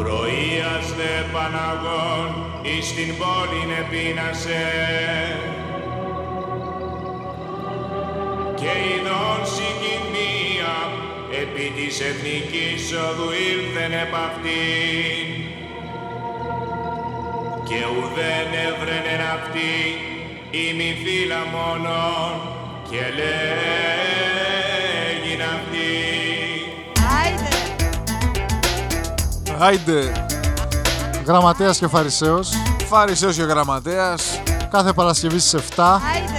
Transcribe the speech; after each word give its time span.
Πρωίας 0.00 0.86
δε 0.96 1.14
Παναγών 1.32 2.28
εις 2.62 2.94
την 2.94 3.16
πόλη 3.18 3.62
επίνασε 3.80 4.64
και 8.54 8.72
ειδών 8.90 9.40
συγκοινία 9.54 10.74
επί 11.42 11.72
της 11.76 12.00
εθνικής 12.00 12.92
οδού 12.92 13.30
ήλθεν 13.48 13.92
επ' 13.92 14.14
αυτήν. 14.14 15.26
Και 17.68 17.80
ουδέν 17.94 18.50
έβρενεν 18.66 19.20
αυτή 19.36 19.72
η 20.50 20.74
μη 20.76 20.90
φύλλα 21.02 21.42
μόνον 21.52 22.32
και 22.90 23.02
λέγειν 23.16 24.39
Άιντε, 29.62 30.12
γραμματέας 31.26 31.78
και 31.78 31.86
φαρισαίος, 31.86 32.50
φαρισαίος 32.88 33.36
και 33.36 33.42
γραμματέας, 33.42 34.40
κάθε 34.70 34.92
Παρασκευή 34.92 35.38
στις 35.38 35.54
7 35.54 36.00
Άιντε. 36.14 36.38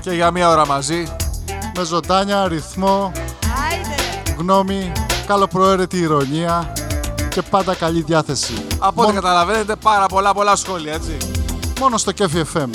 και 0.00 0.10
για 0.10 0.30
μία 0.30 0.48
ώρα 0.48 0.66
μαζί, 0.66 1.06
με 1.76 1.84
ζωντάνια, 1.84 2.48
ρυθμό, 2.48 3.12
Άιντε. 3.70 4.34
γνώμη, 4.38 4.92
καλοπροαίρετη 5.26 5.98
ηρωνία 5.98 6.72
και 7.28 7.42
πάντα 7.42 7.74
καλή 7.74 8.02
διάθεση. 8.02 8.52
Από 8.78 9.02
ό,τι 9.02 9.10
Μόνο- 9.10 9.20
καταλαβαίνετε, 9.20 9.76
πάρα 9.76 10.06
πολλά 10.06 10.32
πολλά 10.34 10.56
σχόλια, 10.56 10.92
έτσι. 10.92 11.16
Μόνο 11.80 11.96
στο 11.96 12.12
Κέφι 12.12 12.44
FM. 12.54 12.68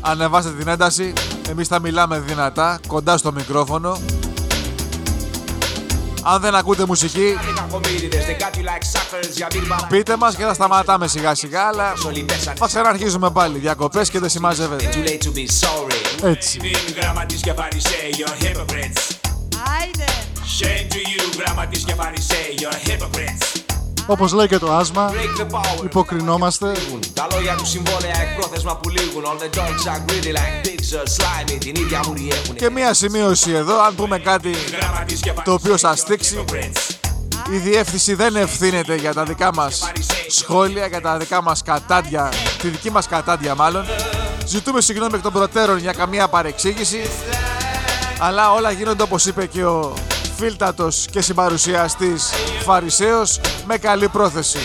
Ανεβάστε 0.00 0.50
την 0.50 0.68
ένταση. 0.68 1.12
Εμείς 1.50 1.68
θα 1.68 1.80
μιλάμε 1.80 2.18
δυνατά, 2.18 2.78
κοντά 2.86 3.16
στο 3.16 3.32
μικρόφωνο. 3.32 3.96
Αν 6.26 6.40
δεν 6.40 6.54
ακούτε 6.54 6.86
μουσική, 6.86 7.36
πείτε 9.88 10.16
μας 10.16 10.36
και 10.36 10.42
θα 10.42 10.54
σταματάμε 10.54 11.08
σιγά 11.08 11.34
σιγά, 11.34 11.62
αλλά 11.66 11.92
θα 12.54 12.66
ξαναρχίζουμε 12.66 13.30
πάλι. 13.30 13.58
Διακοπές 13.58 14.10
και 14.10 14.18
δεν 14.18 14.28
συμμαζεύεται. 14.28 14.88
Έτσι. 16.22 16.58
Την 16.58 16.94
γραμματής 16.96 17.40
και 17.40 17.52
φαρισαίοι, 17.52 18.14
you're 18.18 18.44
hypocrites 18.44 19.16
Άιντε. 19.80 20.04
Shame 20.58 20.92
to 20.92 20.96
you, 20.96 21.42
γραμματής 21.44 21.84
και 21.84 21.94
φαρισαίοι, 21.94 22.54
you're 22.58 22.88
hypocrites 22.88 23.73
Όπως 24.06 24.32
λέει 24.32 24.46
και 24.46 24.58
το 24.58 24.72
άσμα, 24.72 25.10
Break 25.10 25.40
the 25.40 25.44
power. 25.44 25.84
υποκρινόμαστε 25.84 26.72
Τα 27.14 27.26
λόγια 27.32 27.54
του 27.54 27.66
συμβόλαια 27.66 28.20
εκπρόθεσμα 28.22 28.76
που 28.76 28.88
λήγουν. 28.88 29.24
All 29.24 29.42
the 29.42 29.58
dogs 29.58 29.86
are 29.92 30.10
greedy 30.10 30.32
like 30.32 30.66
pigs 30.66 30.98
or 30.98 31.06
slimy. 31.06 31.58
Την 31.58 31.74
ίδια 31.74 32.00
μουρή 32.06 32.28
έχουν. 32.32 32.54
Και 32.56 32.70
μία 32.70 32.94
σημείωση 32.94 33.50
εδώ, 33.50 33.82
αν 33.82 33.94
πούμε 33.94 34.18
κάτι 34.18 34.50
Γραμματής 34.80 35.20
και 35.20 35.32
το 35.44 35.52
οποίο 35.52 35.76
σας 35.76 35.98
στίξει, 35.98 36.44
hypocrites 36.48 36.94
η 37.52 37.56
διεύθυνση 37.56 38.14
δεν 38.14 38.36
ευθύνεται 38.36 38.94
για 38.94 39.14
τα 39.14 39.24
δικά 39.24 39.54
μας 39.54 39.92
σχόλια, 40.28 40.86
για 40.86 41.00
τα 41.00 41.16
δικά 41.16 41.42
μας 41.42 41.62
κατάντια, 41.62 42.32
τη 42.58 42.68
δική 42.68 42.90
μας 42.90 43.06
κατάντια 43.06 43.54
μάλλον. 43.54 43.84
Ζητούμε 44.46 44.80
συγγνώμη 44.80 45.14
εκ 45.14 45.22
των 45.22 45.32
προτέρων 45.32 45.78
για 45.78 45.92
καμία 45.92 46.28
παρεξήγηση, 46.28 47.00
αλλά 48.18 48.52
όλα 48.52 48.70
γίνονται 48.70 49.02
όπως 49.02 49.26
είπε 49.26 49.46
και 49.46 49.64
ο 49.64 49.94
φίλτατος 50.36 51.06
και 51.10 51.20
συμπαρουσιαστής 51.20 52.30
Φαρισαίος 52.64 53.40
με 53.66 53.76
καλή 53.76 54.08
πρόθεση. 54.08 54.58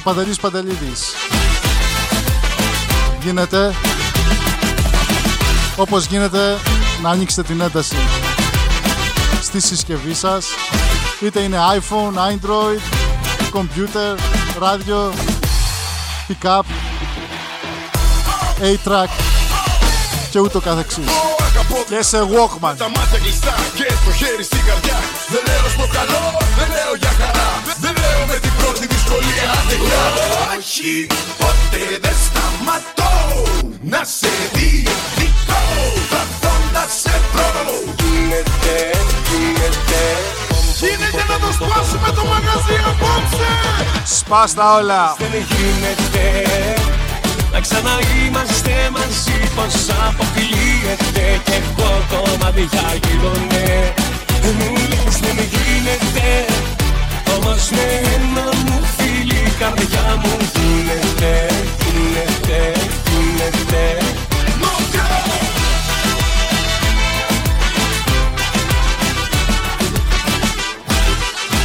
Ο 0.00 0.02
Παντελής 0.02 0.40
Παντελίδης. 0.40 1.02
Γίνεται 3.22 3.74
όπως 5.76 6.04
γίνεται 6.04 6.58
να 7.02 7.10
ανοίξετε 7.10 7.42
την 7.42 7.60
ένταση 7.60 7.96
στη 9.42 9.60
συσκευή 9.60 10.14
σας 10.14 10.46
είτε 11.20 11.40
είναι 11.40 11.58
iPhone, 11.72 12.14
Android, 12.14 12.80
computer, 13.52 14.18
ράδιο, 14.58 15.12
pick-up, 16.28 16.62
A-track 18.60 19.08
και 20.30 20.38
ούτω 20.38 20.60
καθεξής. 20.60 21.04
Και 21.88 22.02
σε 22.02 22.18
Walkman. 22.20 22.74
Τα 22.76 22.88
μάτια 22.88 23.18
κλειστά 23.22 23.54
και 23.74 23.86
το 24.04 24.12
χέρι 24.12 24.42
στην 24.42 24.64
καρδιά 24.66 24.98
Δεν 25.28 25.42
λέω 25.46 25.68
στο 25.76 25.86
καλό, 25.96 26.22
δεν 26.58 26.68
λέω 26.74 26.94
για 27.02 27.12
χαρά 27.18 27.50
Δεν 27.80 27.94
λέω 28.02 28.26
με 28.26 28.38
την 28.38 28.49
πρώτη 28.60 28.84
δυσκολία. 28.94 29.46
Αντεγιά 29.58 30.04
Όχι, 30.56 30.92
ποτέ 31.40 31.84
δεν 32.04 32.16
σταματώ. 32.26 33.14
Να 33.92 34.00
σε 34.18 34.32
διεκδικώ 34.54 35.62
Θα 36.10 36.20
έρθω 36.26 36.54
να 36.74 36.84
σε 37.00 37.14
βρω 37.32 37.48
Γίνεται, 38.00 38.76
γίνεται. 39.28 40.02
Γίνεται 40.80 41.22
να 41.32 41.36
το 41.42 41.50
σπάσουμε 41.58 42.08
το 42.16 42.24
μαγαζί 42.32 42.76
απόψε. 42.90 43.50
Σπάστα 44.18 44.64
όλα. 44.78 45.14
δεν 45.18 45.44
γίνεται. 45.50 46.24
Να 47.52 47.60
ξαναείμαστε 47.60 48.90
μαζί 48.92 49.38
πως 49.54 49.74
αποκλείεται 50.08 51.40
Και 51.44 51.52
εγώ 51.52 51.90
κομμάτια 52.10 52.86
γίνονται 53.02 53.94
Μου 54.58 54.72
λες 54.90 55.16
δεν 55.20 55.38
γίνεται 55.52 56.46
Όμως 57.36 57.70
με 57.70 58.00
ένα 58.14 58.48
μου 58.66 58.80
φίλι 58.96 59.36
η 59.46 59.52
καρδιά 59.58 60.20
μου 60.22 60.36
γίνεται 60.54 61.46
Γίνεται, 61.84 62.72
γίνεται 63.10 64.00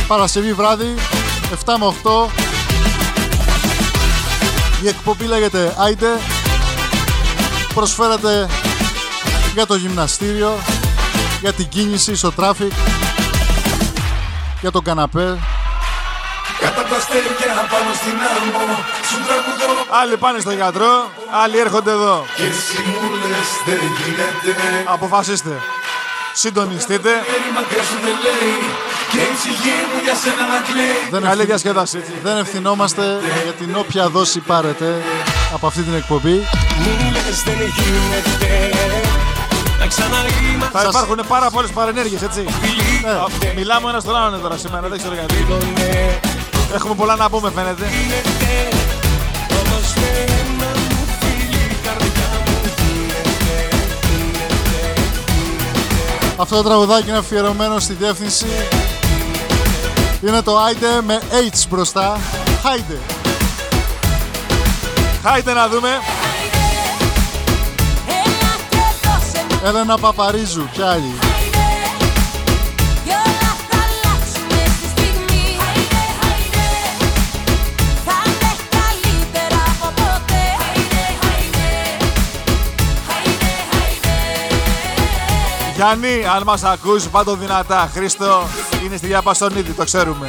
Παρασκευή 0.07 0.53
βράδυ, 0.53 0.93
7 1.65 1.73
με 1.79 1.85
8. 2.03 2.29
Η 4.83 4.87
εκπομπή 4.87 5.25
λέγεται 5.25 5.75
Άιντε. 5.77 6.07
Προσφέρεται 7.73 8.47
για 9.53 9.65
το 9.65 9.75
γυμναστήριο, 9.75 10.57
για 11.41 11.53
την 11.53 11.67
κίνηση 11.67 12.15
στο 12.15 12.31
traffic, 12.31 12.71
για 14.61 14.71
τον 14.71 14.83
καναπέ. 14.83 15.37
Κατά 16.63 16.83
τα 16.89 16.95
αστέρια 16.95 17.53
πάνω 17.73 17.89
στην 17.99 18.17
άμμο 18.33 18.75
Σου 19.09 19.17
τραγουδώ 19.27 19.67
Άλλοι 20.01 20.17
πάνε 20.17 20.39
στο 20.39 20.51
γιατρό, 20.51 20.93
άλλοι 21.43 21.57
έρχονται 21.65 21.91
εδώ. 21.91 22.25
Και 22.37 22.43
εσύ 22.43 22.77
μου 22.89 23.09
λες 23.31 23.49
δεν 23.65 23.79
γίνεται 23.97 24.83
Αποφασίστε. 24.95 25.53
Συντονιστείτε. 26.33 27.09
Θέλει 27.09 27.49
μακριά 27.55 27.83
σου 27.83 27.97
δεν 28.05 28.15
λέει 28.25 28.55
Και 29.11 29.17
η 29.31 29.33
ψυχή 29.39 29.75
μου 29.89 29.99
για 30.03 30.15
σένα 30.23 30.43
να 30.53 30.59
κλαίει 30.67 30.97
Δεν, 31.11 31.21
Καλή 31.21 31.31
ευθυ- 31.33 31.47
διασκέδαση. 31.47 31.97
έτσι. 31.97 32.11
δεν 32.23 32.37
ευθυνόμαστε 32.37 33.03
για 33.43 33.51
την 33.61 33.75
όποια 33.75 34.09
δόση 34.09 34.39
πάρετε 34.39 35.01
από 35.53 35.67
αυτή 35.67 35.81
την 35.81 35.93
εκπομπή. 35.95 36.35
Μου 36.81 37.11
λες 37.11 37.41
δεν 37.47 37.57
γίνεται 37.59 38.71
Να 39.79 39.87
ξαναείμαστε 39.87 40.77
Θα 40.79 40.83
υπάρχουν 40.89 41.19
πάρα 41.27 41.49
πολλές 41.49 41.71
παρενέργειες, 41.71 42.21
έτσι. 42.21 42.45
Ναι. 43.03 43.09
Α, 43.09 43.25
Μιλάμε 43.55 43.89
ένα 43.89 43.99
στον 43.99 44.15
άλλον 44.15 44.41
τώρα 44.41 44.57
σήμερα, 44.57 44.87
δεν 44.87 44.97
ξέρω 44.97 45.13
γιατί. 45.13 45.45
Ναι 46.69 46.75
Έχουμε 46.75 46.95
πολλά 46.95 47.15
να 47.15 47.29
πούμε, 47.29 47.51
φαίνεται. 47.55 47.85
Γίνεται 47.85 48.77
Όμως 49.51 49.93
με 49.95 50.23
ένα 50.27 50.71
μου 50.89 51.05
φίλι 51.19 51.63
η 51.71 51.77
καρδιά 51.83 52.29
μου 52.45 52.53
γίνεται 52.77 53.75
Αυτό 56.37 56.55
το 56.55 56.63
τραγουδάκι 56.63 57.09
είναι 57.09 57.17
αφιερωμένο 57.17 57.79
στη 57.79 57.93
διεύθυνση. 57.93 58.45
Είναι 60.27 60.41
το 60.41 60.57
Άιντε 60.57 61.01
με 61.05 61.21
H 61.31 61.65
μπροστά. 61.69 62.19
Χάιντε. 62.61 62.97
Χάιτε 65.23 65.53
να 65.53 65.67
δούμε. 65.67 65.89
Έλα 68.07 68.55
και 68.69 68.77
δώσε 69.03 69.45
μου 69.49 69.59
Έλενα 69.63 69.97
Παπαρίζου, 69.97 70.69
ποια 70.73 70.91
άλλη. 70.91 71.24
Γιάννη, 85.75 86.25
αν 86.35 86.43
μας 86.45 86.63
ακούς, 86.63 87.07
πάντο 87.07 87.35
δυνατά. 87.35 87.89
Χρήστο 87.93 88.47
είναι 88.85 88.97
στη 88.97 89.07
Διαπαστονίδη, 89.07 89.71
το 89.71 89.83
ξέρουμε. 89.83 90.27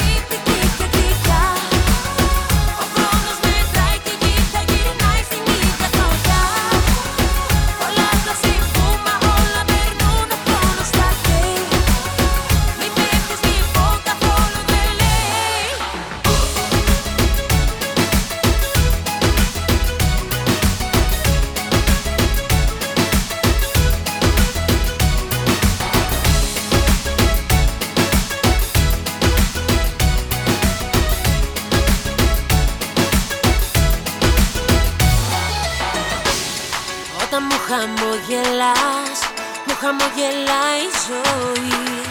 Χαμογελάς, 37.77 39.21
μου 39.67 39.75
χαμογελάει 39.81 40.83
η 40.89 40.97
ζωή 41.07 42.06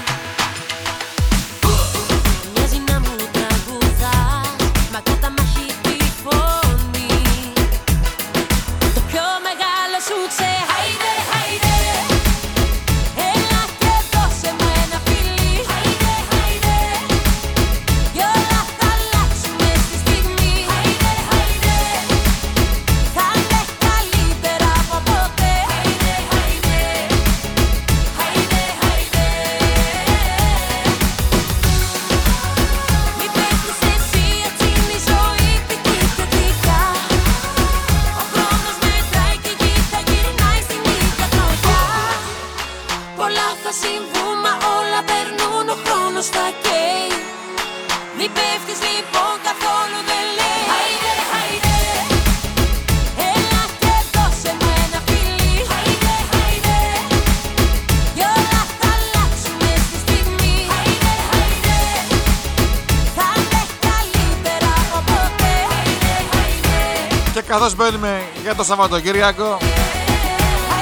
Σαββατοκύριακο, 68.66 69.58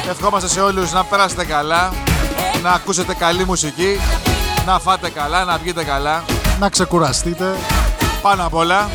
ευχόμαστε 0.10 0.48
σε 0.48 0.62
όλους 0.62 0.92
να 0.92 1.04
περάσετε 1.04 1.46
καλά, 1.46 1.94
να 2.64 2.72
ακούσετε 2.72 3.14
καλή 3.14 3.46
μουσική, 3.46 4.00
να 4.66 4.80
φάτε 4.80 5.10
καλά, 5.10 5.44
να 5.44 5.58
βγείτε 5.58 5.84
καλά. 5.84 6.24
Να 6.60 6.70
ξεκουραστείτε. 6.70 7.56
Πάνω 8.22 8.46
απ' 8.46 8.54
όλα, 8.54 8.90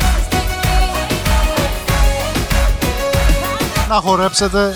Να 3.89 3.95
χορέψετε. 3.95 4.73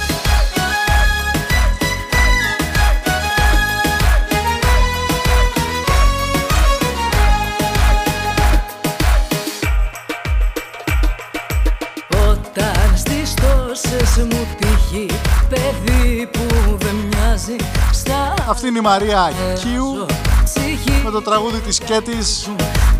Αυτή 18.53 18.67
είναι 18.67 18.77
η 18.77 18.81
Μαρία 18.81 19.31
Κιού 19.59 20.05
ψυχή 20.43 21.01
με 21.03 21.09
το 21.11 21.21
τραγούδι 21.21 21.59
της 21.59 21.77
Κέτης. 21.79 22.49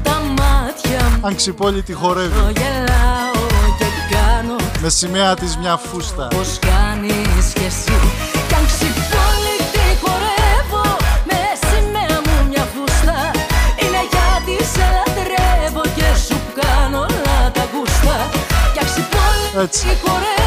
Τα 0.03 0.21
μάτια 0.37 1.03
μου 1.09 1.27
Ανξυπόλυτη 1.27 1.93
χορεύει. 1.93 2.39
γελάω 2.57 3.45
και 3.79 3.85
κάνω. 4.15 4.55
Με 4.81 4.89
σημαία 4.89 5.33
της 5.35 5.57
μια 5.57 5.77
φούστα. 5.77 6.27
Πως 6.27 6.59
κάνεις 6.59 7.45
κι 7.53 7.65
εσύ. 7.65 7.93
Κι 8.47 8.53
αν 8.55 8.65
ξυπόλυτη 8.65 9.85
χορεύω 10.03 10.85
με 11.29 11.39
σημαία 11.67 12.17
μου 12.25 12.47
μια 12.49 12.67
φούστα. 12.73 13.17
Είναι 13.81 14.01
γιατί 14.13 14.65
σε 14.73 14.85
λατρεύω 14.95 15.81
και 15.95 16.07
σου 16.27 16.37
κάνω 16.61 16.99
όλα 16.99 17.51
τα 17.53 17.63
γούστα 17.73 18.15
κι 18.73 18.79
αν 18.79 18.85
ξυπόλυτη 18.85 19.61
Έτσι. 19.63 19.85
χορεύω 20.05 20.42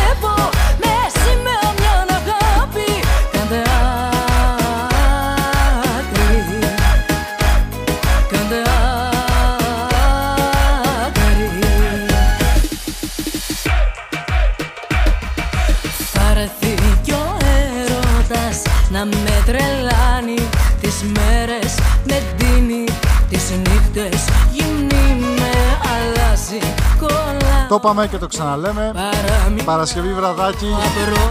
Το 27.76 27.82
είπαμε 27.84 28.06
και 28.06 28.18
το 28.18 28.26
ξαναλέμε. 28.26 28.92
Παραμύθια 28.94 29.64
Παρασκευή 29.64 30.12
βραδάκι. 30.12 30.76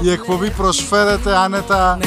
Η 0.02 0.12
εκπομπή 0.12 0.50
προσφέρεται 0.50 1.36
άνετα 1.36 1.98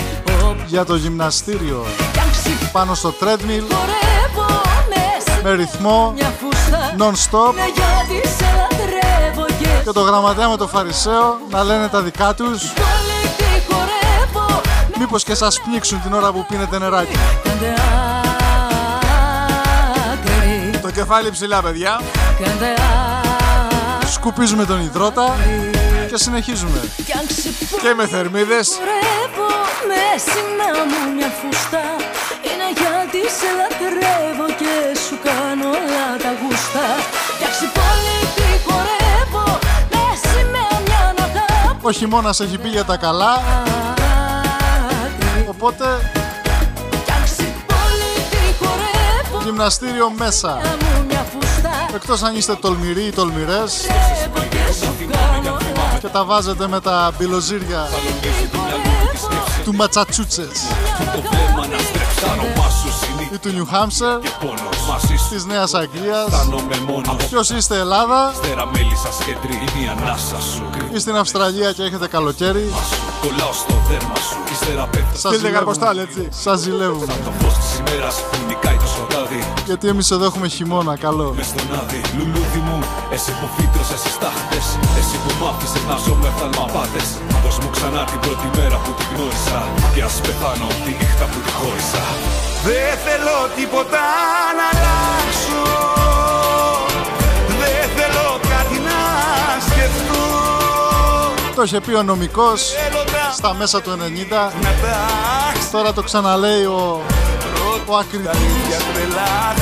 για 0.66 0.84
το 0.84 0.94
γυμναστήριο. 0.94 1.86
Κι 2.12 2.18
αν 2.18 2.30
ξυπνώ 2.30 2.68
Πάνω 2.72 2.94
στο 2.94 3.08
treadmill. 3.20 3.64
Χορεύω 3.70 4.60
με 4.88 5.42
με 5.42 5.54
ρυθμό. 5.54 6.12
μια 6.16 6.32
φούστα. 6.40 6.94
Non-stop. 6.98 7.54
Ναι 7.54 7.64
γιατί 7.74 8.28
σε 8.28 8.44
λατρεύω 8.56 9.46
και 9.46 9.68
και 9.84 9.90
το 9.92 10.00
γραμματέα 10.00 10.48
με 10.48 10.56
το 10.56 10.66
φαρισαίο 10.66 11.38
να 11.50 11.62
λένε 11.62 11.88
τα 11.88 12.02
δικά 12.02 12.34
τους. 12.34 12.62
Πολύ 12.72 13.34
τι 13.36 13.72
χορεύω 13.72 14.60
μήπως 14.98 15.24
και 15.24 15.34
σας 15.34 15.60
πνίξουν 15.60 16.02
την 16.02 16.12
ώρα 16.12 16.32
που 16.32 16.46
πίνετε 16.48 16.78
νεράκι. 16.78 17.16
Κάντε 17.44 17.74
άκρη. 20.12 20.78
Το 20.82 20.90
κεφάλι 20.90 21.30
ψηλά, 21.30 21.62
παιδιά. 21.62 22.00
Κάντε 24.08 24.12
άκρη 24.12 24.12
Σκουπίζουμε 24.12 24.64
τον 24.64 24.80
υδρότα 24.80 25.36
και 26.08 26.16
συνεχίζουμε. 26.16 26.80
Κι 27.06 27.12
αν 27.12 27.26
ξυπνώ 27.26 27.78
Και 27.82 27.94
με 27.94 28.06
θερμίδες. 28.06 28.68
Χορεύω 28.78 29.50
με 29.88 30.02
σημαία 30.28 30.82
μου 30.90 31.00
μια 31.16 31.30
φούστα 31.38 31.84
Είναι 32.48 32.68
γιατί 32.80 33.20
σε 33.38 33.48
λατρεύω 33.58 34.46
και 34.60 34.72
σου 35.04 35.16
κάνω 35.26 35.68
όλα 35.68 36.06
τα 36.24 36.32
γούστα 36.40 36.84
Φτιάξει 37.34 37.66
πόλη 37.76 38.18
τη 38.36 38.48
χορεύω 38.66 39.46
με 39.92 40.04
σημαία 40.24 40.76
μια 40.86 41.14
να 41.18 41.24
αγαπώ 41.24 41.88
Ο 41.88 41.92
χειμώνα 41.92 42.32
έχει 42.40 42.58
πει 42.58 42.68
για 42.68 42.84
τα 42.84 42.96
καλά, 42.96 43.42
οπότε 45.48 45.84
Φτιάξει 46.90 47.46
πόλη 47.66 48.14
τη 48.30 48.64
χορεύω 48.64 49.42
γυμναστήριο 49.44 50.12
μέσα. 50.18 50.60
Μου 51.88 51.94
μια 51.94 51.96
φούστα 51.96 51.96
Εκτός 51.96 52.22
αν 52.22 52.36
είστε 52.36 52.54
τολμηροί 52.54 53.04
ή 53.06 53.10
τολμηρές 53.12 53.72
Τρεύω 53.86 54.48
και 54.48 54.72
σου 54.72 55.06
κάνω 55.10 55.50
όλα 55.54 55.98
και 56.00 56.06
τα 56.08 56.24
βάζετε 56.24 56.68
με 56.68 56.80
τα 56.80 57.12
μπιλοζύρια 57.18 57.88
του 59.64 59.74
Ματσατσούτσες 59.74 60.48
Το 61.14 61.20
βλέμμα 61.30 61.66
να 61.66 61.78
στρέψει 61.78 62.20
το 62.20 62.26
όνομά 62.26 62.68
σου 62.70 62.88
συνήθεια 63.04 63.34
ή 63.34 63.38
του 63.38 63.48
Νιου 63.48 63.66
Χάμσερ 63.70 64.18
πόνος 64.18 64.76
Μαζί 64.88 65.16
σου 65.16 65.28
της 65.30 65.44
Νέας 65.44 65.74
Αγγλίας. 65.74 66.26
αισθάνομαι 66.26 66.76
μόνος 66.86 67.24
Ποιος 67.28 67.50
είστε 67.50 67.78
Ελλάδα; 67.78 68.32
Στέρα 68.34 68.66
μέλισσα 68.66 69.08
κέντρη 69.26 69.52
είναι 69.54 69.84
η 69.84 69.88
ανάσα 69.88 70.40
σου 70.54 70.62
ή 70.94 70.98
στην 70.98 71.16
Αυστραλία 71.16 71.72
και 71.72 71.82
έχετε 71.82 72.06
καλοκαίρι. 72.08 72.72
Κολλάω 73.20 73.52
στο 73.52 73.74
δέρμα 73.88 74.14
σου 74.14 74.36
Ύστερα 74.52 74.86
πέφτω 74.86 75.08
Σας 75.10 75.18
Στείλτε 75.18 75.36
ζηλεύουμε. 75.36 75.58
καρποστάλ, 75.58 75.98
έτσι. 75.98 76.28
Σας 76.30 76.60
ζηλεύουμε. 76.60 77.12
Γιατί 79.68 79.88
εμείς 79.88 80.10
εδώ 80.10 80.24
έχουμε 80.24 80.48
χειμώνα, 80.48 80.96
καλό. 80.96 81.32
Μες 81.36 81.46
στον 81.46 81.66
άδει, 81.78 82.00
λουλούδι 82.16 82.60
μου 82.66 82.78
Εσύ 83.14 83.30
που 83.38 83.46
φύτρωσες 83.56 84.00
τις 84.04 84.16
τάχτες 84.22 84.66
Εσύ 85.00 85.16
που 85.22 85.30
μ' 85.38 85.44
άφησες 85.50 85.82
να 85.90 85.96
ζω 86.04 86.14
με 86.22 86.30
φθαλμαπάτες 86.36 87.08
Δώσ' 87.42 87.58
μου 87.62 87.70
ξανά 87.76 88.02
την 88.10 88.18
πρώτη 88.24 88.48
μέρα 88.56 88.76
που 88.84 88.90
την 88.98 89.06
γνώρισα 89.12 89.60
Και 89.94 90.02
ας 90.08 90.14
πεθάνω 90.24 90.68
τη 90.84 90.92
νύχτα 91.00 91.24
που 91.30 91.38
τη 91.44 91.50
χώρισα 91.58 92.04
Δεν 92.66 92.90
θέλω 93.04 93.36
τίποτα 93.58 94.02
να 94.58 94.64
αλλάξω. 94.72 95.64
Δεν 97.60 97.82
θέλω 97.96 98.26
κάτι 98.52 98.76
να 98.88 98.98
σκεφτώ. 99.68 100.24
Το 101.56 101.62
είχε 101.66 101.80
πει 101.80 101.92
ο 102.00 102.02
νομικός 102.02 102.60
Θέλω 102.82 103.02
τα 103.12 103.24
στα 103.38 103.50
μέσα 103.60 103.78
του 103.82 103.90
90. 103.90 103.96
να 104.64 104.72
τάξω 104.82 105.68
Τώρα 105.72 105.92
το 105.92 106.02
ξαναλέει 106.02 106.64
ο, 106.64 107.02
ο 107.86 107.96
ακριτής. 107.96 108.56
Για 108.68 108.78
τρελάθω 108.92 109.57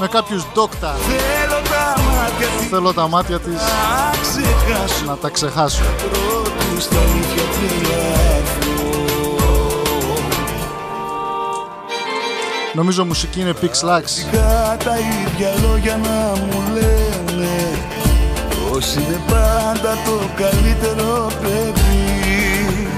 με 0.00 0.08
κάποιους 0.08 0.44
ντόκτα. 0.54 0.94
Θέλω 0.98 1.60
τα 1.68 2.02
μάτια 2.02 2.46
της 2.58 2.68
Θέλω 2.68 2.92
τα 2.92 3.08
μάτια 3.08 3.38
της 3.38 3.54
να 3.54 4.10
ξεχάσω 4.20 5.04
να 5.06 5.16
τα 5.16 5.28
ξεχάσω. 5.28 5.82
Πρώτου 5.82 6.80
στα 6.80 6.96
αλήθεια 6.96 7.42
τρελάθω 7.52 8.56
Νομίζω 12.74 13.04
μουσική 13.04 13.40
είναι 13.40 13.54
Pix 13.60 13.88
Lax. 13.88 14.02
Είχα 14.18 14.76
τα 14.84 14.94
ίδια 14.98 15.54
λόγια 15.68 15.96
να 15.96 16.32
μου 16.40 16.62
λένε 16.72 17.78
Πως 18.70 18.94
είναι 18.94 19.20
πάντα 19.28 19.98
το 20.04 20.20
καλύτερο 20.36 21.30
παιδί 21.42 22.88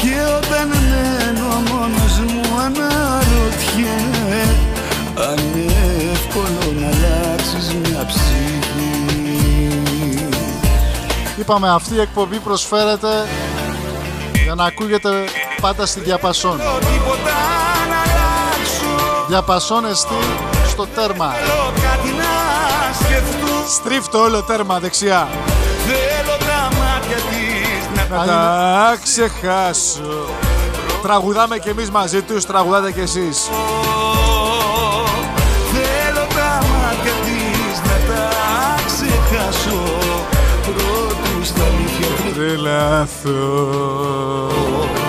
Και 0.00 0.14
όταν 0.36 0.68
μένω 0.68 1.48
μόνος 1.70 2.18
μου 2.18 2.42
αναρωτιέμαι 2.58 3.16
Αν 5.30 5.38
Είπαμε 11.38 11.70
αυτή 11.70 11.94
η 11.94 12.00
εκπομπή 12.00 12.38
προσφέρεται 12.38 13.28
για 14.44 14.54
να 14.54 14.64
ακούγεται 14.64 15.24
πάντα 15.60 15.86
στη 15.86 16.00
διαπασόν. 16.00 16.56
Τίποτα 16.58 17.36
να 17.88 17.96
αλλάξω 17.96 19.24
Διαπασόν 19.28 19.84
εστί 19.84 20.14
στο 20.68 20.86
τέρμα. 20.86 21.32
Θέλω 21.32 21.72
κάτι 21.82 22.08
να 22.08 22.94
σκεφτώ 22.94 23.46
Στρίφτο 23.68 24.18
όλο 24.18 24.42
τέρμα 24.42 24.78
δεξιά. 24.78 25.28
Θέλω 25.86 26.36
τα 26.38 26.76
μάτια 26.76 27.16
της 27.16 28.08
να 28.10 28.16
Να 28.16 28.26
τα 28.26 28.96
ξεχάσω. 29.02 30.26
Τραγουδάμε 31.02 31.58
κι 31.58 31.68
εμείς 31.68 31.90
μαζί 31.90 32.22
τους, 32.22 32.46
τραγουδάτε 32.46 32.92
κι 32.92 33.00
εσείς. 33.00 33.48
Αλήθεια 42.36 42.56
Τρελάθω. 42.56 43.40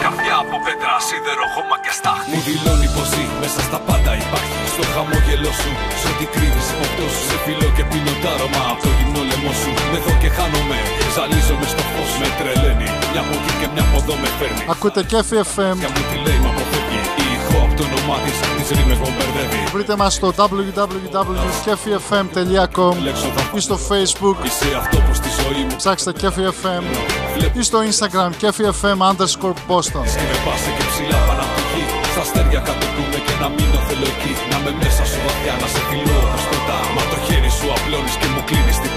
Καρδιά 0.03 0.35
από 0.43 0.55
πέτρα, 0.65 0.93
σίδερο, 1.07 1.45
χώμα 1.55 1.77
και 1.83 1.91
στάχτη. 1.99 2.29
Μου 2.31 2.39
δηλώνει 2.47 2.87
πως 2.95 3.07
ζει, 3.13 3.25
μέσα 3.41 3.59
στα 3.67 3.79
πάντα 3.87 4.11
υπάρχει. 4.23 4.55
Στο 4.73 4.83
χαμόγελό 4.93 5.51
σου, 5.61 5.71
σε 5.99 6.07
ό,τι 6.11 6.25
κρύβεις 6.33 6.67
υποπτώ 6.73 7.05
σου 7.13 7.21
Σε 7.29 7.37
φιλό 7.43 7.69
και 7.77 7.83
πίνω 7.89 8.13
τ' 8.21 8.27
άρωμα 8.31 8.61
από 8.71 8.81
το 8.85 8.89
γυμνό 8.97 9.21
λαιμό 9.29 9.53
σου. 9.61 9.71
Με 9.91 9.97
δω 10.05 10.13
και 10.21 10.29
χάνομαι, 10.37 10.77
ζαλίζομαι 11.15 11.67
στο 11.73 11.83
φως. 11.91 12.11
Με 12.21 12.27
τρελαίνει, 12.37 12.87
μια 13.11 13.21
από 13.25 13.33
εκεί 13.39 13.53
και 13.59 13.67
μια 13.73 13.83
από 13.87 13.97
εδώ 14.01 14.15
με 14.21 14.29
φέρνει. 14.37 14.63
Ακούτε 14.73 15.01
Κέφι 15.11 15.37
FM. 15.53 15.77
Για 17.57 17.57
μου 17.57 17.57
τη 17.57 17.57
λέει 17.57 17.57
μα 17.57 17.57
αποφεύγει 17.57 17.57
Η 17.57 17.59
ηχό 17.59 17.65
από 17.65 17.73
το 17.75 17.83
όνομά 17.89 18.17
της, 18.23 18.35
τις 18.57 18.67
ρήμες 18.77 18.97
μου 19.01 19.09
μπερδεύει. 19.15 19.59
Βρείτε 19.73 19.95
μας 20.01 20.11
στο 20.13 20.27
www.kefifm.com 20.37 22.95
ή 23.57 23.59
στο 23.67 23.77
Facebook. 23.89 24.37
Είσαι 24.47 24.69
αυτό 24.81 24.97
που 25.05 25.13
στη 25.19 25.29
ζωή 25.39 25.61
μου. 25.67 25.75
Ψάξτε 25.81 26.11
Κέφι 26.21 26.43
FM 26.61 26.83
ή 27.59 27.61
στο 27.69 27.77
Instagram 27.89 28.31
Κέφι 28.41 28.63
FM 28.81 28.99
underscore 29.09 29.57
Boston. 29.69 30.05
Και 30.19 30.25
με 30.31 30.37
πάσε 30.45 30.69
και 30.77 30.85
ψηλά 30.91 31.19
πάνω 31.27 31.41
από 31.45 31.53
τη 31.57 31.63
γη 31.73 31.83
Στα 32.13 32.21
αστέρια 32.25 32.59
κατοικούμε 32.67 33.17
και 33.25 33.33
να 33.41 33.47
μείνω 33.55 33.79
θέλω 33.87 34.07
εκεί. 34.13 34.31
Να 34.51 34.57
με 34.63 34.71
μέσα 34.81 35.03
σου 35.11 35.19
βαθιά 35.25 35.53
να 35.61 35.67
σε 35.73 35.81
φιλώ 35.89 36.17
όπως 36.25 36.43
ποτά 36.49 36.79
Μα 36.95 37.03
το 37.11 37.17
χέρι 37.25 37.51
σου 37.57 37.67
απλώνεις 37.75 38.15
και 38.19 38.27
μου 38.33 38.41
κλείνεις 38.49 38.77
την 38.83 38.91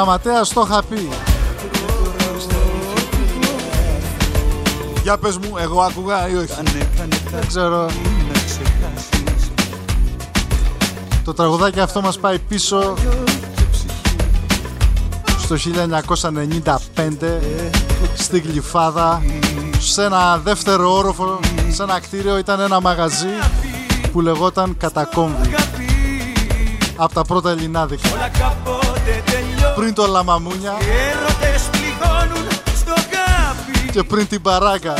Γραμματέας 0.00 0.48
το 0.48 0.66
είχα 0.68 0.82
πει. 0.82 1.08
Για 5.02 5.18
πες 5.18 5.36
μου, 5.36 5.56
εγώ 5.58 5.80
άκουγα 5.80 6.28
ή 6.28 6.34
όχι; 6.34 6.52
Δεν 7.30 7.46
ξέρω. 7.46 7.86
Το 11.24 11.34
τραγουδάκι 11.34 11.80
αυτό 11.80 12.00
μας 12.00 12.18
πάει 12.18 12.38
πίσω 12.38 12.94
στο 15.38 15.56
1995 15.56 17.40
στη 18.16 18.38
Γλυφάδα 18.38 19.22
σε 19.78 20.04
ένα 20.04 20.38
δεύτερο 20.38 20.92
όροφο 20.92 21.40
σε 21.70 21.82
ένα 21.82 22.00
κτίριο 22.00 22.38
ήταν 22.38 22.60
ένα 22.60 22.80
μαγαζί 22.80 23.28
που 24.12 24.20
λεγόταν 24.20 24.76
Κατακόμβι 24.76 25.54
από 26.96 27.14
τα 27.14 27.22
πρώτα 27.22 27.50
ελληνάδικα 27.50 28.08
Όλα 28.12 28.28
κάποτε 28.28 29.22
τελειώνουν 29.24 29.59
πριν 29.76 29.94
το 29.94 30.06
Λαμαμούνια. 30.06 30.76
Οι 30.80 30.84
έρωτες 31.10 31.62
πληγώνουν 31.70 32.48
στο 32.76 32.94
κάπι. 32.94 33.90
Και 33.92 34.02
πριν 34.02 34.28
την 34.28 34.42
Παράγκα. 34.42 34.94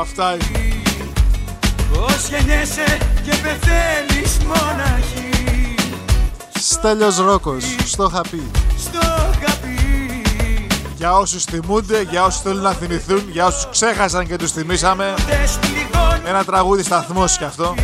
Αυτά 0.00 0.32
είναι. 0.32 0.60
Πώς 1.92 2.28
γεννιέσαι 2.28 2.98
και 3.24 3.30
πεθαίνεις 3.42 4.38
μοναχή 4.46 5.74
Στέλιος 6.54 7.16
Ρόκος 7.16 7.64
στο 7.84 8.10
είχα 8.12 8.20
πει 8.30 8.50
Στο 8.78 8.98
καπί 9.40 10.22
Για 10.96 11.16
όσους 11.16 11.44
θυμούνται, 11.44 12.06
για 12.10 12.24
όσους 12.24 12.40
θέλουν 12.40 12.62
να 12.62 12.72
θυμηθούν, 12.72 13.22
για 13.30 13.46
όσους 13.46 13.68
ξέχασαν 13.70 14.26
και 14.26 14.36
τους 14.36 14.52
θυμήσαμε. 14.52 15.14
Τες 15.26 15.58
πληγώνουν 15.60 16.26
Ένα 16.26 16.44
τραγούδι 16.44 16.82
σταθμός 16.82 17.36
κι 17.36 17.44
αυτό. 17.44 17.74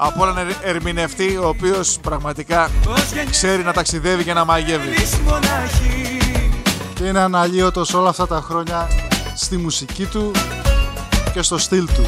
Από 0.00 0.26
έναν 0.26 0.36
ερ- 0.48 0.56
ερμηνευτή 0.62 1.36
ο 1.36 1.48
οποίος 1.48 1.98
πραγματικά 2.02 2.70
ξέρει 3.30 3.62
να 3.62 3.72
ταξιδεύει 3.72 4.24
και 4.24 4.32
να 4.32 4.44
μαγεύει. 4.44 4.88
Και 6.94 7.04
είναι 7.04 7.20
αναλύωτος 7.20 7.94
όλα 7.94 8.08
αυτά 8.08 8.26
τα 8.26 8.40
χρόνια 8.48 8.88
στη 9.34 9.56
μουσική 9.56 10.04
του 10.04 10.30
και 11.32 11.42
στο 11.42 11.58
στυλ 11.58 11.86
του. 11.86 12.06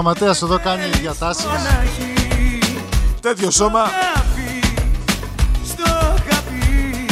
Γραμματέας 0.00 0.42
εδώ 0.42 0.58
κάνει 0.58 0.82
διατάσεις. 1.00 1.44
μοναχή 1.44 2.58
Τέτοιο 3.20 3.50
σώμα. 3.50 3.82
Κάπι, 3.82 4.66
στο 5.64 6.14
κάπι 6.28 7.06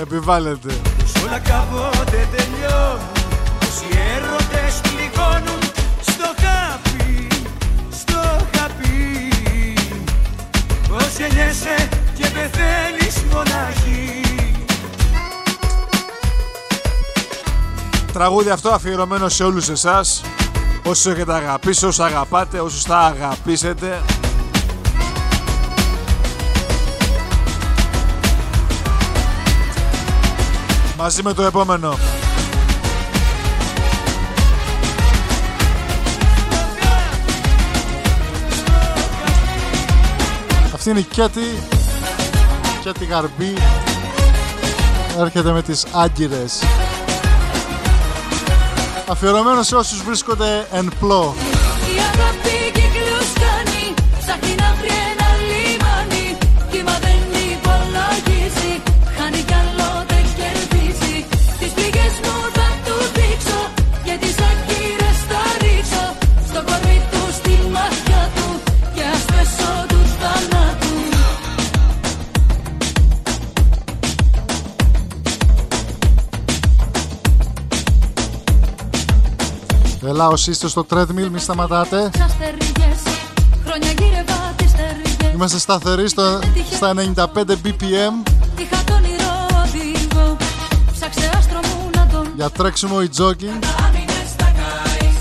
επιβάλλεται. 0.00 0.74
Πως 0.98 1.22
όλα 1.22 1.38
κάποτε 1.38 2.28
τελειώνουν. 2.36 3.00
Όσοι 3.60 3.98
έρωτες 4.16 4.80
πληγώνουν. 4.82 5.60
Στο 6.00 6.28
χάπι, 6.42 7.28
στο 8.00 8.46
χάπι. 8.56 9.28
Πως 10.88 11.18
γεννιέσαι 11.18 11.88
και 12.14 12.26
πεθαίνεις 12.34 13.16
μοναχή 13.32 14.22
Τραγούδι 18.12 18.50
αυτό 18.50 18.68
αφιερωμένο 18.68 19.28
σε 19.28 19.44
όλους 19.44 19.68
εσάς 19.68 20.22
Όσους 20.88 21.06
έχετε 21.06 21.34
αγαπήσει, 21.34 21.86
όσους 21.86 22.04
αγαπάτε, 22.04 22.60
όσους 22.60 22.82
θα 22.82 22.98
αγαπήσετε 22.98 24.02
Μαζί 30.96 31.22
με 31.22 31.32
το 31.32 31.42
επόμενο 31.42 31.98
Αυτή 40.74 40.90
είναι 40.90 40.98
η 40.98 41.02
Κέτη. 41.02 41.40
Κέτη 42.82 43.04
Γαρμπή. 43.04 43.54
Έρχεται 45.18 45.52
με 45.52 45.62
τις 45.62 45.86
Άγκυρες. 45.92 46.62
Αφιερωμένο 49.10 49.62
σε 49.62 49.76
όσους 49.76 50.02
βρίσκονται 50.02 50.66
εν 50.72 50.92
πλώ. 51.00 51.34
Η 51.94 51.98
αγάπη 52.12 52.56
κύκλους 52.72 53.32
κάνει 53.42 53.94
Ψάχνει 54.18 54.54
να 54.58 54.74
βρει 54.80 55.07
Ελά, 80.18 80.28
όσοι 80.28 80.50
είστε 80.50 80.68
στο 80.68 80.86
treadmill, 80.90 81.28
μη 81.32 81.38
σταματάτε. 81.38 82.10
Σαν 82.18 82.28
στεριές 82.28 83.00
Χρόνια 83.64 83.90
γύρευα 83.90 84.54
τις 84.56 84.70
στεριές 84.70 85.34
Είμαστε 85.34 85.58
σταθεροί 85.58 86.08
στο, 86.08 86.38
στα 86.70 86.92
95 86.94 87.24
BPM 87.64 88.30
Είχα 88.56 88.84
τον 88.84 88.96
όνειρο 88.96 89.46
οδηγό 89.64 90.36
Ψάξε 90.92 91.30
άστρο 91.38 91.58
μου 91.62 91.90
να 91.94 92.06
τον 92.12 92.32
για 92.34 92.50
τρέξιμο 92.50 92.96
ή 93.02 93.08
jogging. 93.16 93.64
Άμυνες 93.86 94.30
θα 94.36 94.52
καείς 94.58 95.18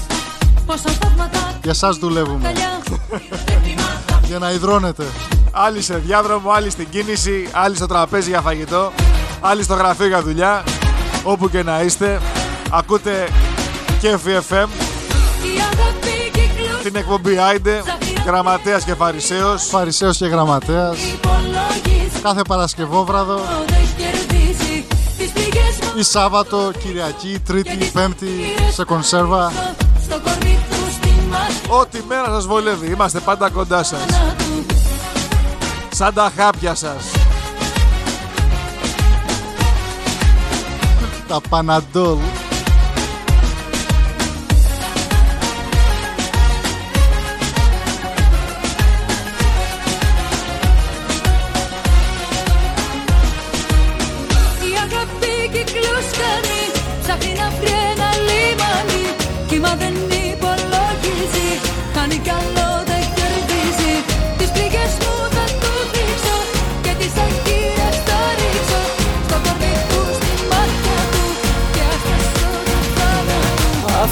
Πόσα 0.65 0.89
θαύματα 0.89 1.60
Για 1.63 1.73
σας 1.73 1.97
δουλεύουμε. 1.97 2.43
καλιά 2.43 2.79
Για 4.27 4.39
να 4.39 4.51
υδρώνετε. 4.51 5.03
Άλλοι 5.51 5.81
σε 5.81 5.97
διάδρομο, 5.97 6.51
άλλοι 6.51 6.69
στην 6.69 6.88
κίνηση, 6.89 7.49
άλλοι 7.51 7.75
στο 7.75 7.86
τραπέζι 7.86 8.29
για 8.29 8.41
φαγητό, 8.41 8.91
άλλοι 9.41 9.63
στο 9.63 9.73
γραφείο 9.73 10.07
για 10.07 10.21
δουλειά. 10.21 10.63
Όπου 11.23 11.49
και 11.49 11.63
να 11.63 11.81
είστε, 11.81 12.21
ακούτε 12.69 13.27
και 13.99 14.17
FFM, 14.25 14.67
Η 14.69 14.69
αγάπη 14.69 14.87
κύκλους 14.87 14.87
την 16.84 16.95
εκπομπή 16.95 17.38
Άιντε, 17.38 17.84
γραμματέας 18.26 18.84
και 18.84 18.93
φαρισαίος. 18.93 19.63
Φαρισαίος 19.63 20.17
και 20.17 20.26
γραμματέας. 20.26 20.97
υπολογίζει 20.97 22.19
Κάθε 22.21 22.41
Παρασκευόβραδο 22.47 23.36
Δεν 23.67 23.88
κερδίζει 23.97 24.86
Τις 25.17 25.30
πληγές 25.30 25.78
μου 25.84 26.00
ή 26.00 26.04
Σάββατο, 26.04 26.71
Κυριακή, 26.84 27.39
Τρίτη, 27.45 27.89
Πέμπτη 27.93 28.28
σε 28.71 28.84
κονσέρβα. 28.84 29.52
Στο 30.04 30.19
κορμί 30.19 30.60
του, 30.69 30.91
στη 30.91 31.10
μάτια 31.30 31.76
Ό,τι 31.80 32.00
μέρα 32.08 32.26
σας 32.26 32.45
βολεύει, 32.45 32.88
είμαστε 32.88 33.19
πάντα 33.19 33.50
κοντά 33.50 33.84
σας. 33.84 34.06
του 34.38 34.65
Σαν 35.89 36.13
τα 36.13 36.32
χάπια 36.38 36.76
σας. 36.76 37.04
Τα 41.28 41.41
Παναντόλ. 41.50 42.17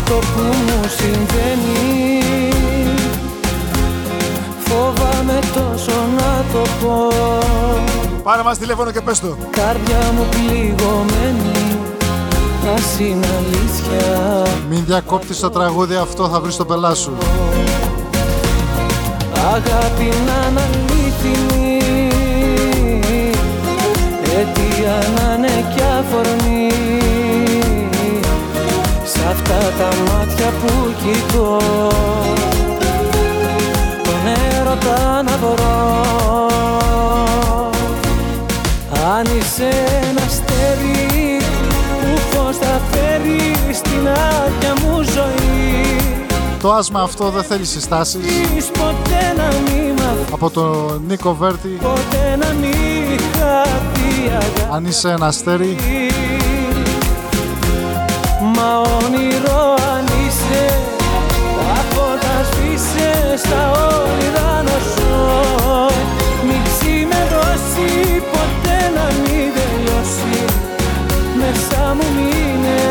Αυτό 0.07 0.19
που 0.19 0.41
μου 0.41 0.81
συμβαίνει. 0.87 2.19
Φοβάμαι 4.59 5.39
τόσο 5.53 5.91
να 6.17 6.43
το 6.53 6.69
πω. 6.81 7.07
Πάρε 8.23 8.43
μας 8.43 8.57
τηλέφωνο 8.57 8.91
και 8.91 9.01
πες 9.01 9.19
το. 9.19 9.37
Καρδιά 9.49 10.11
μου 10.15 10.25
πληγωμένη 10.29 11.77
Ας 12.75 12.99
είναι 12.99 13.27
αλήθεια. 13.37 14.47
Μην 14.69 14.83
διακόπτεις 14.85 15.39
το 15.39 15.49
τραγούδι 15.49 15.95
αυτό, 15.95 16.29
θα 16.29 16.39
βρεις 16.39 16.55
το 16.55 16.65
πελά 16.65 16.93
σου. 16.93 17.11
Αγάπη 19.53 20.13
να 20.25 20.47
είναι 20.49 20.61
αλήθινη 20.61 21.77
Αιτία 24.23 25.07
να 25.15 25.33
είναι 25.33 25.65
κι 25.75 25.81
αφορμή. 25.81 26.69
Σ' 26.69 27.24
αυτά 29.45 29.71
τα 29.77 29.89
μάτια 30.11 30.45
που 30.61 30.93
κοιτώ 30.97 31.57
Τον 34.03 34.33
έρωτα 34.57 35.23
να 35.23 35.37
βρω. 35.37 36.49
Αν 39.15 39.25
είσαι 39.37 39.69
ένα 40.09 40.21
αστέρι 40.25 41.37
Που 42.01 42.37
πώς 42.37 42.57
θα 42.57 42.79
φέρεις 42.91 43.81
την 43.81 44.07
άδεια 44.07 44.73
μου 44.81 45.01
ζωή. 45.01 46.25
Το 46.61 46.71
άσμα 46.71 47.01
αυτό 47.01 47.29
δεν 47.29 47.43
θέλει 47.43 47.65
συστάσεις. 47.65 48.25
Εις 48.57 48.65
ποτέ 48.65 49.33
να 49.37 49.47
μη 49.47 49.91
μ' 49.91 49.99
αφήσεις. 49.99 50.33
Από 50.33 50.49
τον 50.49 51.01
Νίκο 51.07 51.33
Βέρτη, 51.33 51.67
Ποτέ 51.67 52.35
να 52.39 52.53
μη 52.53 52.75
χαθεί 53.33 54.29
αγάπη 54.29 54.73
αν 54.75 54.85
είσαι 54.85 55.09
ένα 55.09 55.25
αστέρι, 55.25 55.77
Μα 58.67 58.77
όνειρο 58.77 59.73
αν 59.93 60.05
είσαι 60.05 60.65
Τα 61.57 61.83
φώτα 61.91 62.35
σβήσε 62.51 63.37
στα 63.37 63.71
όνειρα 63.71 64.63
να 64.63 64.77
ζω 64.93 65.87
Μην 66.47 66.61
ξημερώσει 66.69 67.89
ποτέ 68.31 68.79
να 68.95 69.05
μην 69.21 69.45
τελειώσει. 69.55 70.45
Μέσα 71.39 71.95
μου 71.95 72.07
μείνε 72.15 72.81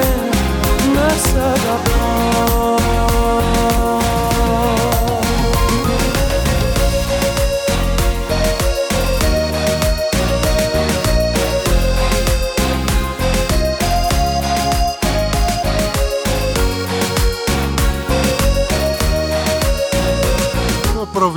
να 0.94 1.08
σ' 1.08 1.36
αγαπώ 1.36 1.93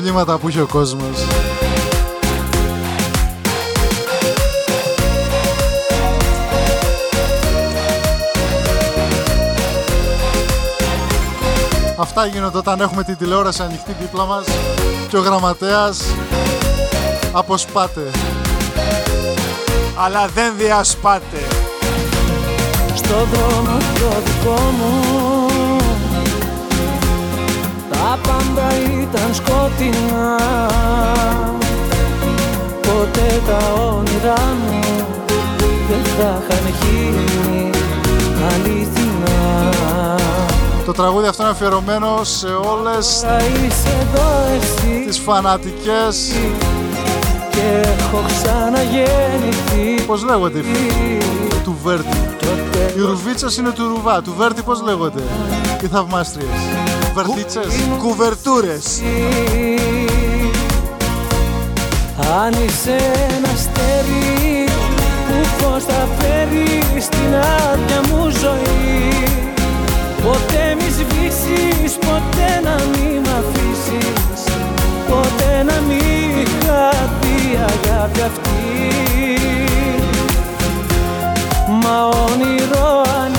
προβλήματα 0.08 0.38
που 0.38 0.50
είχε 0.50 0.62
ο 0.62 0.66
κόσμος. 0.66 1.26
Αυτά 11.98 12.26
γίνονται 12.26 12.58
όταν 12.58 12.82
έχουμε 12.82 13.04
την 13.04 13.18
τηλεόραση 13.18 13.62
ανοιχτή 13.62 13.96
δίπλα 14.00 14.26
μας 14.26 14.46
και 15.08 15.18
ο 15.18 15.22
γραμματέας 15.22 16.02
αποσπάται. 17.32 18.12
Αλλά 19.96 20.28
δεν 20.28 20.54
διασπάται. 20.58 21.48
στο 22.96 23.28
δρόμο 23.32 23.78
το 23.78 24.22
δικό 24.26 24.62
μου 24.62 25.37
τα 28.08 28.18
πάντα 28.28 28.68
ήταν 29.02 29.34
σκοτεινά. 29.34 30.38
Ποτέ 32.82 33.42
τα 33.48 33.74
όνειρά 33.74 34.44
μου 34.64 34.80
δεν 35.90 36.04
θα 36.18 36.42
είχαν 36.42 36.74
γίνει 36.82 37.70
αληθινά. 38.54 40.16
Το 40.86 40.92
τραγούδι 40.92 41.28
αυτό 41.28 41.44
είναι 41.44 41.52
αφιερωμένο 41.52 42.24
σε 42.24 42.48
όλες 42.48 43.20
Θα 43.20 43.38
είσαι 43.38 43.98
εδώ 44.02 44.56
εσύ. 44.56 45.06
τις 45.08 45.20
φανατικές. 45.20 46.32
Και 47.52 47.88
έχω 48.00 48.24
ξαναγεννηθεί. 48.28 50.06
Πώς 50.06 50.24
λέγονται; 50.24 50.60
Οι 50.60 50.62
φίλοι 50.62 51.62
του 51.64 51.78
Βέρτη. 51.84 52.18
Οι 52.98 53.02
Ρουβίτσες 53.02 53.58
είναι 53.58 53.70
του 53.70 53.88
Ρουβά. 53.88 54.22
Του 54.22 54.34
Βέρτη 54.38 54.62
πώς 54.62 54.82
λέγονται; 54.82 55.22
Οι 55.82 55.88
θαυμάστριες 55.88 56.50
Βερτίτσες 57.18 57.74
Κουβερτούρες. 57.98 59.02
Αν 62.44 62.54
είσαι 62.66 62.96
ένα 63.30 63.50
αστέρι 63.54 64.66
που 65.28 65.48
φως 65.58 65.84
θα 65.84 66.08
φέρεις 66.20 67.04
στην 67.04 67.36
άδεια 67.36 68.02
μου 68.08 68.30
ζωή; 68.30 69.10
Ποτέ 70.24 70.76
μη 70.80 70.90
σβήσεις, 70.90 71.98
ποτέ 71.98 72.50
να 72.64 72.76
μη 72.92 73.20
μ' 73.24 73.34
αφήσεις. 73.40 74.42
Ποτέ 75.10 75.64
να 75.64 75.82
μη 75.88 76.44
χαθεί 76.66 77.52
η 77.52 77.58
αγάπη 77.58 78.22
αυτή. 78.22 78.62
Μα 81.82 82.06
όνειρο 82.06 83.02
αν 83.22 83.32
είσαι 83.32 83.37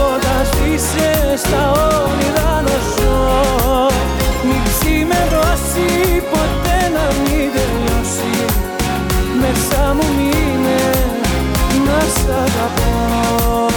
τα 0.00 0.06
φώτα 0.06 0.44
σβήσε 0.44 1.36
στα 1.36 1.70
όνειρα 1.70 2.62
να 2.62 2.76
ζω 2.96 3.86
Μη 4.44 4.60
ξημερώσει 4.64 6.22
ποτέ 6.30 6.78
να 6.94 7.06
μην 7.22 7.50
τελειώσει. 7.54 8.44
Μέσα 9.40 9.94
μου 9.94 10.06
μείνε 10.16 10.82
να 11.86 12.00
σ' 12.00 12.28
αγαπώ 12.28 13.69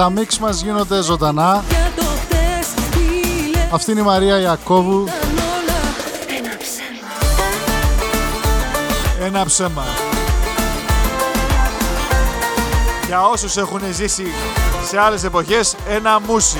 Τα 0.00 0.10
μίξ 0.10 0.38
μας 0.38 0.62
γίνονται 0.62 1.02
ζωντανά 1.02 1.64
για 1.68 1.92
το 1.96 2.02
χτες 2.02 2.68
Μη 2.96 3.50
λες 3.50 3.68
Αυτή 3.72 3.90
είναι 3.90 4.00
η 4.00 4.04
Μαρία 4.04 4.38
Ιακώβου 4.38 5.04
ήταν 5.06 5.38
όλα 5.38 5.78
ένα 6.38 6.56
ψέμα 6.58 7.08
Ένα 9.26 9.44
ψέμα. 9.44 9.84
Για 13.06 13.22
όσους 13.22 13.56
έχουν 13.56 13.80
ζήσει 13.92 14.26
σε 14.88 14.98
άλλες 14.98 15.24
εποχές, 15.24 15.74
ένα 15.88 16.20
μουσι. 16.20 16.58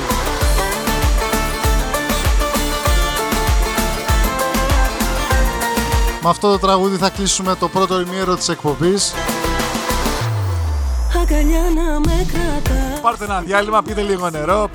Με 6.23 6.29
αυτό 6.29 6.51
το 6.51 6.59
τραγούδι 6.59 6.97
θα 6.97 7.09
κλείσουμε 7.09 7.55
το 7.55 7.69
πρώτο 7.69 8.01
ημίωρο 8.01 8.37
της 8.37 8.49
εκπομπής 8.49 9.15
Αγκαλιά 11.21 11.63
να 11.75 12.01
με 12.01 12.27
κρατάς 12.33 12.90
Πάρτε 13.03 13.25
ένα 13.25 13.41
διάλειμμα, 13.41 13.83
πείτε 13.83 14.01
λίγο 14.01 14.31
νερό, 14.31 14.69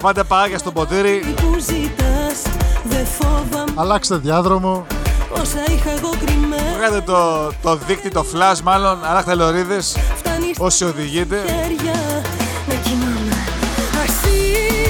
βάλτε 0.00 0.22
παγάκια 0.24 0.58
στο 0.58 0.70
ποτήρι. 0.72 1.34
που 1.36 1.54
ζητάς 1.58 2.42
Δεν 2.84 3.06
φόβαμαι 3.06 3.72
Αλλάξτε 3.74 4.16
διάδρομο. 4.16 4.86
Όσα 5.32 5.64
είχα 5.68 5.90
εγώ 5.90 6.10
κρυμμένα 6.26 6.62
Βγάλετε 6.76 7.00
το, 7.00 7.50
το 7.62 7.76
δίκτυ, 7.86 8.10
το 8.10 8.24
flash 8.34 8.60
μάλλον, 8.64 8.98
αλλάχτε 9.04 9.34
λωρίδες, 9.34 9.96
Φτάνει 10.16 10.54
στα 10.54 10.64
όσοι 10.64 10.84
οδηγείτε. 10.84 11.36
χέρια 11.36 12.22
να 12.68 12.74
κοιμάμαι 12.74 13.36
Ας 14.04 14.32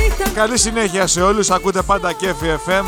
ήταν 0.07 0.33
Καλή 0.35 0.59
συνέχεια 0.59 1.07
σε 1.07 1.23
όλους, 1.23 1.51
ακούτε 1.51 1.83
πάντα 1.83 2.13
Κέφι 2.13 2.47
FM 2.67 2.83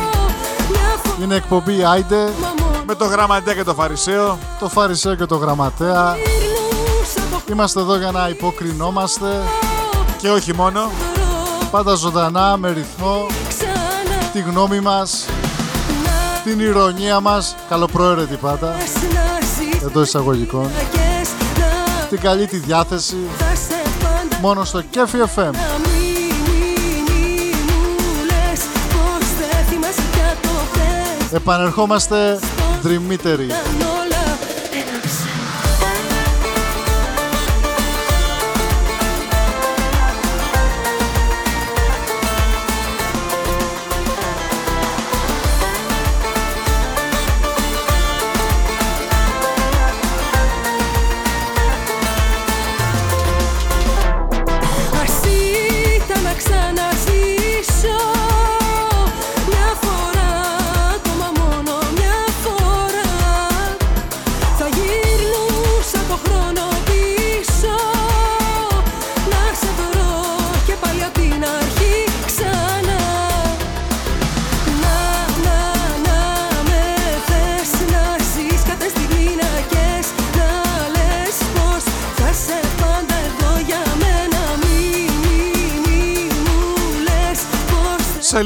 μια 0.71 0.81
φορά 1.03 1.15
Είναι 1.23 1.35
εκπομπή 1.35 1.85
Άιντε. 1.85 2.17
Μόνο 2.17 2.67
με 2.87 2.95
το 2.95 3.05
γραμματέα 3.05 3.55
και 3.55 3.65
το 3.65 3.75
φαρισαίο. 3.75 4.39
Το 4.61 4.69
Φαρισαίο 4.69 5.15
και 5.15 5.25
το 5.25 5.37
Γραμματέα. 5.37 6.17
Γυρνούσα 6.17 6.31
το 6.31 6.36
Είμαστε 7.51 7.81
εδώ 7.81 7.97
για 7.97 8.11
να 8.11 8.29
υποκρινόμαστε 8.29 9.43
Και 10.19 10.31
όχι 10.31 10.55
μόνο, 10.55 10.81
χρόνο 10.81 11.69
Πάντα 11.71 11.95
ζωντανά, 11.95 12.57
με 12.57 12.73
ρυθμό 12.73 13.27
Ξανά 13.49 14.31
Τη 14.33 14.41
γνώμη 14.41 14.81
μας 14.81 15.27
Την 16.45 16.61
ηρωνία 16.61 17.21
μας. 17.21 17.57
Καλοπροαίρετη 17.69 18.37
πάντα. 18.37 18.69
Να 18.69 18.77
ζεις 18.77 19.83
Εντός 19.83 20.07
εισαγωγικών. 20.07 20.65
Αγιές 20.65 21.29
να 21.59 22.07
Την 22.07 22.21
καλή 22.21 22.47
τη 22.47 22.57
διάθεση. 22.57 23.17
Θα 23.39 23.55
σε 23.55 23.91
πάντα 24.03 24.39
Μόνο 24.41 24.65
στο 24.65 24.83
Κέφι 24.83 25.19
FM 25.35 25.51
Να 25.53 25.79
μη, 33.01 33.17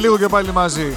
λίγο 0.00 0.18
και 0.18 0.26
πάλι 0.26 0.52
μαζί. 0.52 0.92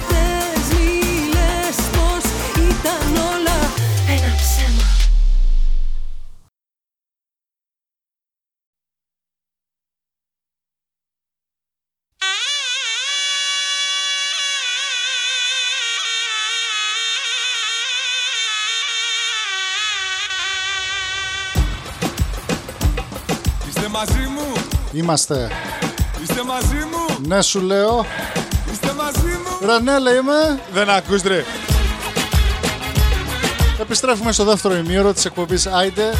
Είμαστε. 24.92 25.50
Είστε 26.22 26.44
μαζί 26.44 26.74
μου. 26.74 27.26
Ναι, 27.28 27.42
σου 27.42 27.60
λέω 27.60 28.06
είστε 29.64 29.82
μαζί 29.82 29.82
μου. 29.82 29.86
Ρε, 29.86 29.92
ναι, 29.92 29.98
λέει 29.98 30.16
είμαι. 30.16 30.60
Δεν 30.72 30.90
ακούς 30.90 31.22
ρε. 31.22 31.44
Επιστρέφουμε 33.80 34.32
στο 34.32 34.44
δεύτερο 34.44 34.74
ημίωρο 34.76 35.12
της 35.12 35.24
εκπομπής 35.24 35.66
Άιντε. 35.66 36.10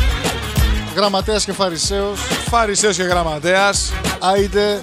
Γραμματέας 0.97 1.45
και 1.45 1.53
Φαρισαίος. 1.53 2.19
Φαρισαίος 2.51 2.97
και 2.97 3.03
γραμματέας. 3.03 3.93
Άιντε. 4.21 4.81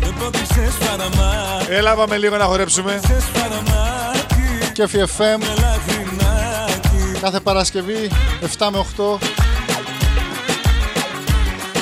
Δεν 0.00 0.14
πότισες 0.18 0.74
παραμά, 0.86 1.32
Έλα 1.68 1.94
πάμε 1.94 2.16
λίγο 2.16 2.36
να 2.36 2.44
χορέψουμε. 2.44 3.00
σες 3.06 3.24
παραμάκι, 3.32 4.72
Κέφι 4.72 4.98
FM. 4.98 5.40
λαχρινάκι. 5.40 7.20
Κάθε 7.20 7.40
Παρασκευή 7.40 8.10
7 8.58 8.70
με 8.70 8.78
8. 8.78 9.18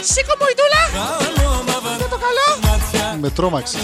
Σήκω 0.03 0.33
μου 0.39 0.47
η 0.51 0.55
δούλα. 0.59 1.07
Καλό 1.19 1.51
μαύρα 1.67 2.07
Το 2.09 2.19
καλό. 2.19 2.59
μάτια, 2.73 3.19
Με 3.21 3.31
τρόμαξες. 3.31 3.81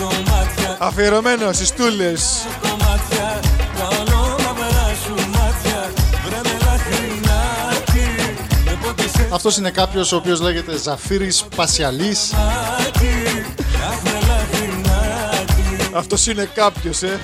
Είναι 0.00 0.08
χιλιά 0.14 0.26
κομμάτια, 0.26 0.76
Αφιερωμένο 0.78 1.52
στις 1.52 1.72
τούλες. 1.72 2.46
κομμάτια. 2.62 3.40
Καλό 3.78 4.36
μαύρα 4.44 4.94
σου 5.04 5.14
μάτια, 5.14 5.90
βρε 6.26 6.40
με 6.44 6.56
λαχρινάκι. 6.66 8.34
Δεν 8.64 8.78
πότισες 8.82 9.26
Αυτός 9.32 9.56
είναι 9.56 9.70
κάποιος 9.70 10.12
ο 10.12 10.16
οποίος 10.16 10.40
λέγεται 10.40 10.76
Ζαφύρης 10.78 11.44
Πασιαλής. 11.56 12.32
μάκι, 12.32 13.12
αχ 13.90 14.02
με 14.04 14.18
λαχρινάκι. 14.28 15.90
Αυτός 15.94 16.26
είναι 16.26 16.48
κάποιος, 16.54 17.02
ε. 17.02 17.20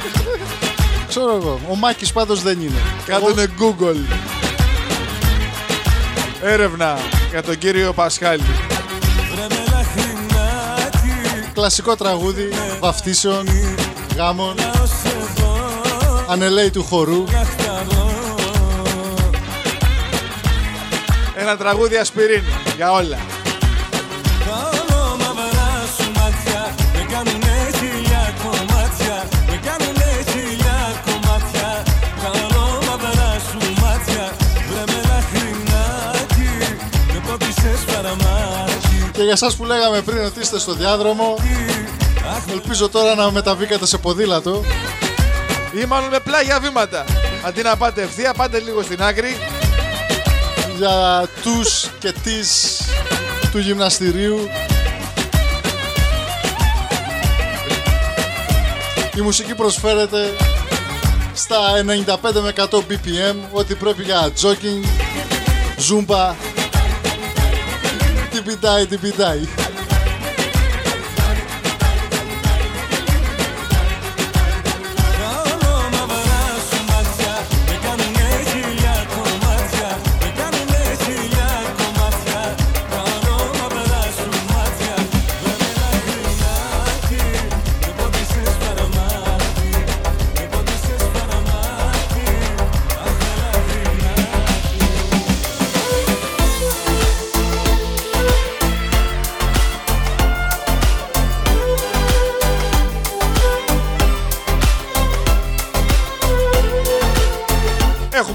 Ξέρω 1.09 1.35
εγώ. 1.37 1.61
Ο 1.71 1.77
Μάκης 1.77 2.13
πάντως 2.13 2.43
δεν 2.43 2.61
είναι. 2.61 2.79
Εγώ- 3.07 3.35
Κάτω 3.35 3.43
Google. 3.61 3.97
Έρευνα 6.43 6.99
για 7.31 7.43
τον 7.43 7.59
κύριο 7.59 7.93
Πασχάλη. 7.93 8.43
Βρε 11.55 11.63
με 11.63 11.71
λαχρινάκι, 11.71 11.93
Κλασικό 11.93 11.97
τραγούδι 11.97 12.49
βαφτίσεων, 12.81 13.47
γάμων, 14.17 14.55
να 14.57 14.87
σε 14.87 15.17
δω, 15.37 15.57
ανελέη 16.29 16.71
του 16.71 16.85
χορού. 16.85 17.25
να 17.25 17.45
χταρώ. 17.45 18.13
Ένα 21.37 21.57
τραγούδι 21.57 21.97
ασπιρίνη 21.97 22.49
για 22.77 22.93
όλα. 22.93 23.34
Και 39.15 39.23
για 39.23 39.33
εσάς 39.33 39.57
που 39.57 39.65
λέγαμε 39.65 40.01
πριν 40.01 40.25
ότι 40.25 40.41
είστε 40.41 40.59
στο 40.59 40.73
διάδρομο, 40.73 41.37
ελπίζω 42.51 42.89
τώρα 42.89 43.15
να 43.15 43.31
μεταβήκατε 43.31 43.87
σε 43.87 43.99
ποδήλατο. 43.99 44.63
Ή 45.83 45.85
μάλλον 45.85 46.09
με 46.09 46.21
πλάγια 46.21 46.61
βήματα. 46.61 47.05
Αντί 47.43 47.63
να 47.63 47.77
πάτε 47.77 48.03
ευθεία, 48.03 48.35
πάτε 48.35 48.59
λίγο 48.59 48.83
στην 48.83 49.03
άκρη. 49.03 49.37
για 50.77 51.29
τους 51.43 51.91
και 51.99 52.13
τις 52.23 52.81
του 53.51 53.59
γυμναστηρίου. 53.59 54.49
Η 59.17 59.21
μουσική 59.21 59.55
προσφέρεται 59.55 60.37
στα 61.35 61.59
95 62.33 62.41
με 62.41 62.53
100 62.57 62.79
BPM, 62.79 63.37
ό,τι 63.53 63.75
πρέπει 63.75 64.03
για 64.03 64.31
jogging, 64.43 64.87
ζούμπα, 65.79 66.35
τι 68.45 68.51
πιτάει, 68.51 68.87
τι 68.87 69.64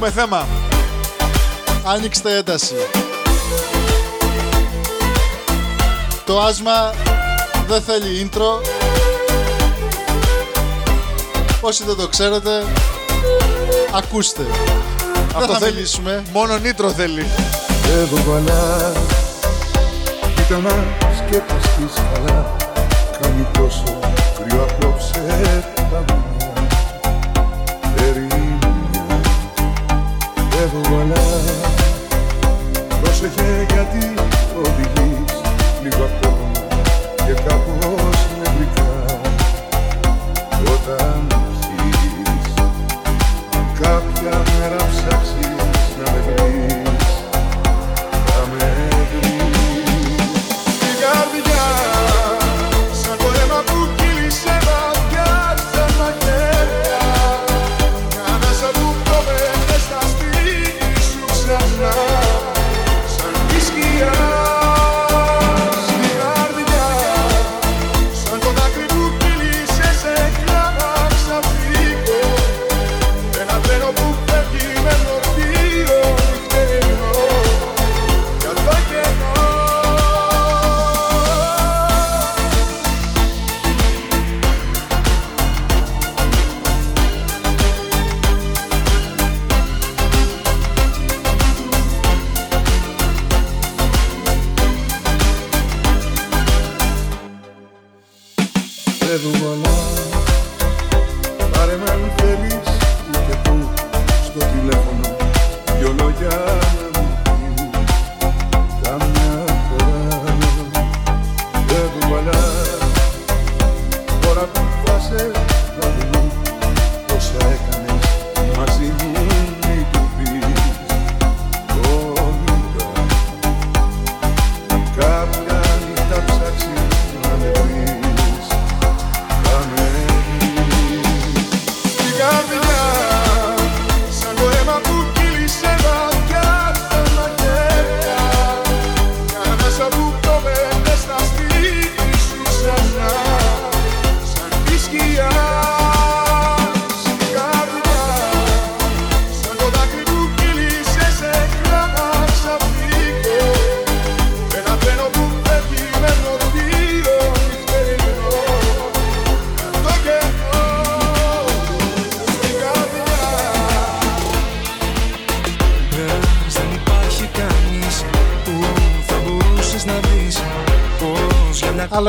Έχουμε 0.10 0.22
θέμα. 0.22 0.48
Άνοιξτε 1.86 2.38
ένταση. 2.38 2.76
Το 6.26 6.40
άσμα 6.40 6.94
δεν 7.68 7.82
θέλει 7.82 8.30
intro. 8.32 8.66
Όσοι 11.62 11.84
δεν 11.84 11.96
το 11.96 12.08
ξέρετε, 12.08 12.64
ακούστε. 13.96 14.42
δεν 15.38 15.48
θα 15.48 15.58
θέλει. 15.58 15.74
μιλήσουμε. 15.74 16.24
Μόνο 16.34 16.58
νήτρο 16.58 16.92
θέλει. 16.92 17.26
Έβγαλα 18.02 18.92
Κοίτα 20.36 20.58
να 20.58 20.70
σκέφτεσαι 21.18 22.02
καλά 22.14 22.56
Κάνει 23.22 23.48
τόσο 23.54 23.99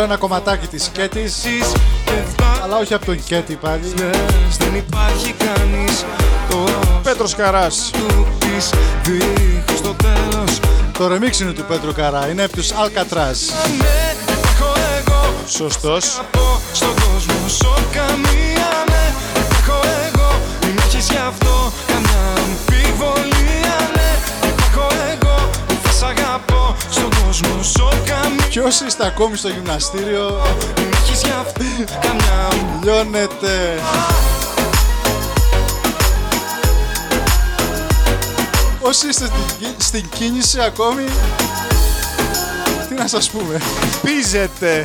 Άλλο 0.00 0.08
ένα 0.08 0.18
κομματάκι 0.18 0.66
της 0.66 0.90
Κέτης. 0.92 1.42
Αλλά 2.62 2.76
όχι 2.76 2.94
από 2.94 3.04
τον 3.04 3.24
Κέτη 3.24 3.54
πάλι. 3.54 3.80
Λες, 3.98 4.56
δεν 4.58 4.74
υπάρχει 4.74 5.34
κανείς 5.38 6.04
το 6.50 6.56
Πέτρος 7.02 7.34
Καράς. 7.34 7.90
του 7.92 8.26
πεις 8.38 8.70
δίχως 9.02 9.80
το 9.80 9.94
τέλος. 9.94 10.60
Το 10.98 11.04
remix 11.06 11.40
είναι 11.40 11.52
του 11.52 11.64
Πέτρου 11.64 11.92
Καρά. 11.92 12.28
Είναι 12.28 12.44
από 12.44 12.56
τους 12.56 12.68
Alcatraz. 12.70 13.38
Ναι, 13.78 14.14
υπάρχω 14.20 14.72
εγώ. 14.98 15.34
Σωστός. 15.46 16.18
Από 16.20 16.60
στον 16.72 16.94
κόσμο 16.94 17.48
σω 17.48 17.74
καμία 17.92 18.70
ναι. 18.90 19.14
Υπάρχω 19.40 19.80
εγώ, 20.08 20.40
μην 20.64 20.78
έχεις 20.78 21.06
γι' 21.10 21.22
αυτό 21.28 21.72
καμιά 21.86 22.22
αμφιβολία 22.44 23.76
ναι. 23.94 24.10
Υπάρχω 24.48 24.86
εγώ, 25.12 25.50
θα 25.82 25.92
σ' 25.92 26.02
αγαπώ 26.02 26.76
στον 26.90 27.10
κόσμο 27.24 27.62
σω 27.62 27.89
καμία 28.50 28.60
Και 28.60 28.60
όσοι 28.60 28.86
είστε 28.86 29.06
ακόμη 29.06 29.36
στο 29.36 29.48
γυμναστήριο 29.48 30.42
Μην 30.78 30.88
έχεις 30.92 31.22
γι' 31.22 31.30
αυτό 31.30 31.64
καμιά 32.00 32.48
Λιώνετε 32.82 33.78
Όσοι 38.80 39.08
είστε 39.08 39.24
στην, 39.26 39.42
κι- 39.58 39.82
στην 39.82 40.08
κίνηση 40.08 40.60
ακόμη 40.60 41.04
Τι 42.88 42.94
να 42.94 43.06
σας 43.06 43.30
πούμε 43.30 43.60
Πίζετε. 44.02 44.84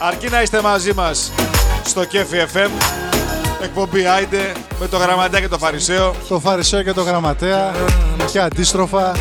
Αρκεί 0.00 0.28
να 0.28 0.42
είστε 0.42 0.60
μαζί 0.62 0.92
μας 0.94 1.30
στο 1.84 2.04
Κέφι 2.04 2.36
FM 2.54 2.70
Εκπομπή 3.62 4.06
Άιντε 4.06 4.52
με 4.80 4.88
το 4.88 4.96
γραμματέα 4.96 5.40
και 5.40 5.48
το 5.48 5.58
φαρισαίο. 5.58 6.14
Το 6.28 6.40
Φαρισαίο 6.40 6.82
και 6.82 6.92
το 6.92 7.02
Γραμματέα 7.02 7.72
Και 8.30 8.38
αντίστροφα 8.40 9.12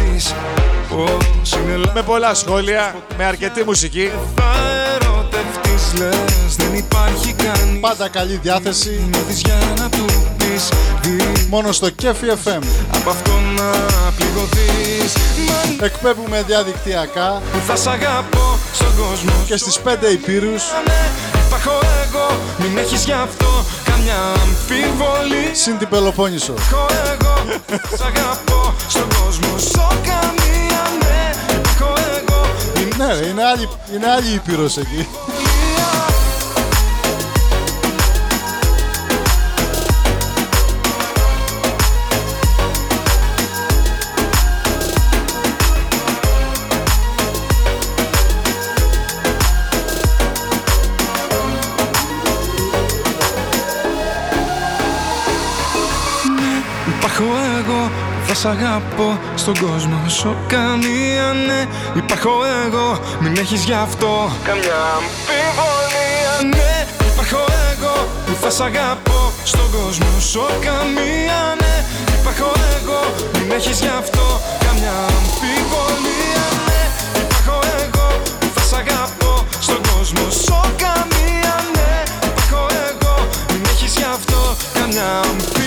πως 0.89 1.51
είναι 1.53 1.75
λάθος 1.75 1.93
Με 1.93 2.01
πολλά 2.01 2.33
σχόλια, 2.33 2.95
με 3.17 3.25
αρκετή 3.25 3.63
μουσική. 3.63 4.11
Θα 4.35 4.51
ερωτευτείς 4.95 5.99
λες 5.99 6.55
δεν 6.55 6.73
υπάρχει 6.73 7.33
κανείς 7.33 7.79
Πάντα 7.79 8.07
καλή 8.09 8.39
διάθεση. 8.41 9.07
Νιώθεις 9.11 9.41
για 9.41 9.57
να 9.77 9.89
του 9.89 10.05
πεις 10.37 10.69
δι- 11.01 11.47
Μόνο 11.49 11.71
στο 11.71 11.89
Κέφι 11.89 12.25
FM 12.43 12.61
Από 12.95 13.09
αυτό 13.09 13.31
να 13.55 13.71
πληγωθείς 14.17 15.13
Μα 15.79 15.85
Εκπέμπουμε 15.85 16.43
διαδικτυακά. 16.47 17.41
Που 17.51 17.59
θα 17.67 17.75
σ' 17.75 17.87
αγαπώ 17.87 18.57
στον 18.73 18.87
κόσμο. 18.97 19.31
Και 19.45 19.57
στις 19.57 19.79
5 19.79 20.11
υπήρους 20.11 20.63
Ναι, 21.51 21.57
υπάρχω 21.57 21.79
εγώ, 22.03 22.39
μην 22.57 22.77
έχεις 22.77 23.03
γι' 23.03 23.11
αυτό 23.11 23.65
καμιά 23.83 24.15
αμφιβολία. 24.43 25.53
Συν 25.53 25.77
την 25.77 25.87
Πελοπόννησο. 25.87 26.53
Υπάρχω 26.53 26.85
εγώ, 27.11 27.35
θα 27.89 27.97
σ' 27.97 28.01
αγαπώ 28.01 28.73
στον 28.87 29.07
κόσμο 29.19 29.57
σω 29.57 29.87
καμία 30.03 30.83
ναι. 30.99 31.31
Υπάρχω 31.55 31.93
εγώ, 32.17 32.41
μην 32.75 32.87
Ναι 32.97 33.13
ρε, 33.19 33.25
είναι 33.27 33.43
άλλη, 33.43 33.69
είναι 33.93 34.07
άλλη 34.11 34.33
ήπειρος 34.33 34.77
εκεί 34.77 35.07
σ' 58.41 58.45
αγαπώ 58.45 59.19
στον 59.36 59.54
κόσμο 59.60 59.99
σου 60.08 60.36
καμία 60.47 61.27
ναι. 61.47 61.62
Υπάρχω 61.95 62.30
εγώ, 62.65 62.99
μην 63.19 63.38
έχεις 63.38 63.63
γι' 63.63 63.73
αυτό. 63.73 64.32
Καμιά 64.43 64.80
αμφιβολία. 64.97 66.34
Ναι, 66.56 66.73
υπάρχω 67.10 67.43
εγώ 67.71 67.95
που 68.25 68.34
θα 68.41 68.49
σ' 68.49 68.62
αγαπώ 68.62 69.32
στον 69.43 69.67
κόσμο 69.71 70.19
σου 70.32 70.43
καμία 70.67 71.41
ναι. 71.62 71.75
Υπάρχω 72.17 72.51
εγώ, 72.75 73.01
μην 73.34 73.51
έχεις 73.58 73.80
γι' 73.80 73.93
αυτό. 74.01 74.25
Καμιά 74.65 74.95
αμφιβολία 75.17 76.45
Ναι, 76.67 76.82
υπάρχω 77.23 77.58
εγώ 77.84 78.08
που 78.39 78.47
θα 78.56 78.63
σ' 78.69 78.73
αγαπώ 78.82 79.34
στον 79.65 79.82
κόσμο 79.91 80.25
σου 80.43 80.60
καμία 80.84 81.56
ναι. 81.75 81.93
Υπάρχω 82.30 82.62
εγώ, 82.89 83.15
μην 83.51 83.62
έχεις 83.71 83.93
γι' 83.97 84.10
αυτό. 84.17 84.39
Καμιά 84.73 85.10
αμφιβολία 85.30 85.61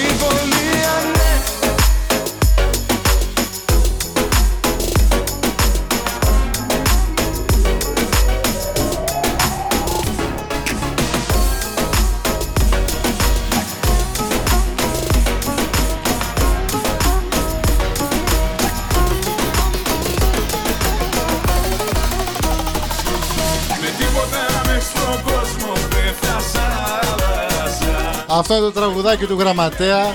Αυτό 28.39 28.55
είναι 28.55 28.65
το 28.65 28.73
τραγουδάκι 28.73 29.27
του 29.27 29.37
Γραμματέα 29.39 30.15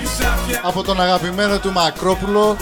Από 0.62 0.82
τον 0.82 1.00
αγαπημένο 1.00 1.58
του 1.58 1.72
Μακρόπουλο. 1.72 2.56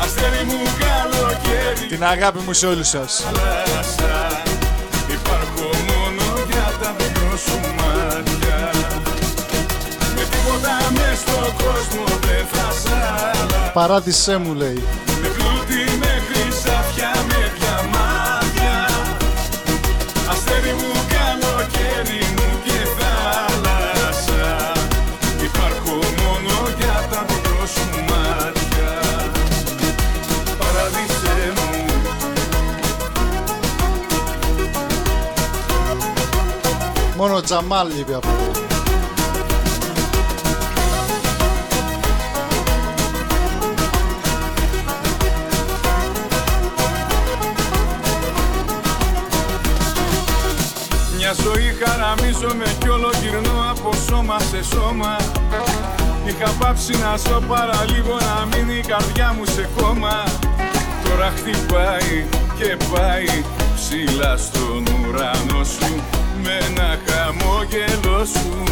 Αστέρι 0.00 0.44
μου 0.44 0.62
καλοκαίρι. 0.78 1.86
Την 1.88 2.04
αγάπη 2.04 2.38
μου 2.38 2.52
σε 2.52 2.66
όλους 2.66 2.88
σας. 2.88 3.24
Θάλασσα 3.24 4.42
Υπάρχω 5.08 5.70
μόνο 5.86 6.36
Μόνο 37.26 37.38
ο 37.38 37.42
Τζαμάλ 37.42 37.88
λείπει 37.96 38.14
από 38.14 38.28
εδώ. 38.28 38.50
Μια 51.16 51.32
ζωή 51.42 51.76
χαραμίζομαι 51.84 52.64
κι 52.78 52.88
όλο 52.88 53.10
γυρνώ 53.22 53.70
από 53.70 53.92
σώμα 54.08 54.38
σε 54.38 54.62
σώμα 54.62 55.16
Είχα 56.26 56.50
πάψει 56.58 56.92
να 56.92 57.16
ζω 57.16 57.40
παραλίγο 57.48 58.16
να 58.16 58.46
μείνει 58.56 58.78
η 58.78 58.84
καρδιά 58.86 59.34
μου 59.38 59.44
σε 59.44 59.68
κόμμα 59.76 60.24
Τώρα 61.04 61.32
χτυπάει 61.36 62.26
και 62.58 62.76
πάει 62.92 63.44
ψηλά 63.74 64.36
στον 64.36 64.86
ουρανό 64.86 65.64
σου 65.64 66.02
Με 66.42 66.58
ένα 66.68 66.98
χαμόγελος 67.26 68.28
σου. 68.28 68.62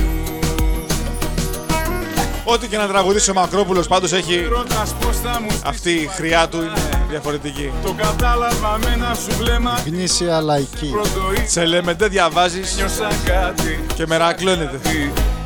Ό,τι 2.45 2.69
και 2.69 2.77
να 2.77 2.87
τραγουδήσει 2.87 3.31
ο 3.31 3.35
Μακρόπουλος 3.35 3.87
πάντως 3.87 4.13
έχει 4.13 4.47
Ρωτάς 4.51 4.95
πως 5.01 5.17
θα 5.17 5.41
μου 5.41 5.61
αυτή 5.65 5.91
η 5.91 6.07
χρειά 6.07 6.49
του 6.49 6.57
είναι 6.57 7.07
διαφορετική. 7.09 7.73
Το 7.83 7.93
κατάλαβα 7.93 8.79
με 8.79 8.91
ένα 8.95 9.15
σου 9.15 9.37
βλέμμα 9.39 9.81
Γνήσια 9.87 10.41
λαϊκή. 10.41 10.91
Πρωτοή 10.91 11.45
Τσελέμε 11.47 11.95
δεν 11.95 12.11
διαβάζεις. 12.11 12.77
Νιώσα 12.77 13.09
κάτι 13.25 13.85
και 13.95 14.07
μερακλώνεται. 14.07 14.81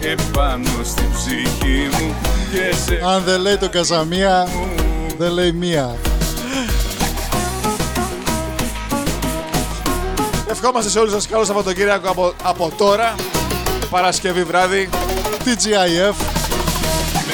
Επάνω 0.01 0.71
στην 0.85 1.13
ψυχή 1.13 1.89
μου. 1.93 2.15
Και 2.53 2.75
σε 2.75 3.01
Αν 3.05 3.23
δεν 3.25 3.41
λέει 3.41 3.57
το 3.57 3.69
Καζαμία 3.69 4.49
Δεν 5.19 5.33
λέει 5.33 5.53
μία 5.53 5.97
Ευχόμαστε 10.51 10.91
σε 10.91 10.99
όλους 10.99 11.13
σας 11.13 11.27
καλό 11.29 11.45
Σαββατοκύριακο 11.45 12.09
από, 12.11 12.33
από 12.43 12.73
τώρα. 12.77 13.15
Παρασκευή 13.91 14.45
βράδυ. 14.45 14.89
TGIF. 15.45 16.15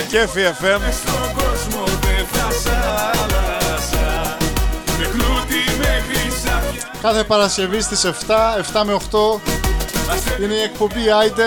Κέφι 0.09 0.41
FM. 0.61 0.81
Στον 1.03 1.35
κόσμο 1.35 1.85
δεν 1.85 2.27
θα 2.33 2.51
σ' 2.51 2.67
άλλασα 2.67 4.37
Με 4.99 5.07
πλούτη 5.07 5.79
με 5.79 6.05
χρυσάφια 6.09 6.91
Κάθε 7.03 7.25
Παρασκευή 7.25 7.81
στις 7.81 8.05
7, 8.05 8.11
7 8.73 8.83
με 8.85 8.93
8 8.93 9.41
είναι 10.43 10.55
η 10.55 10.63
εκπομπή 10.63 11.11
Άιντε. 11.11 11.45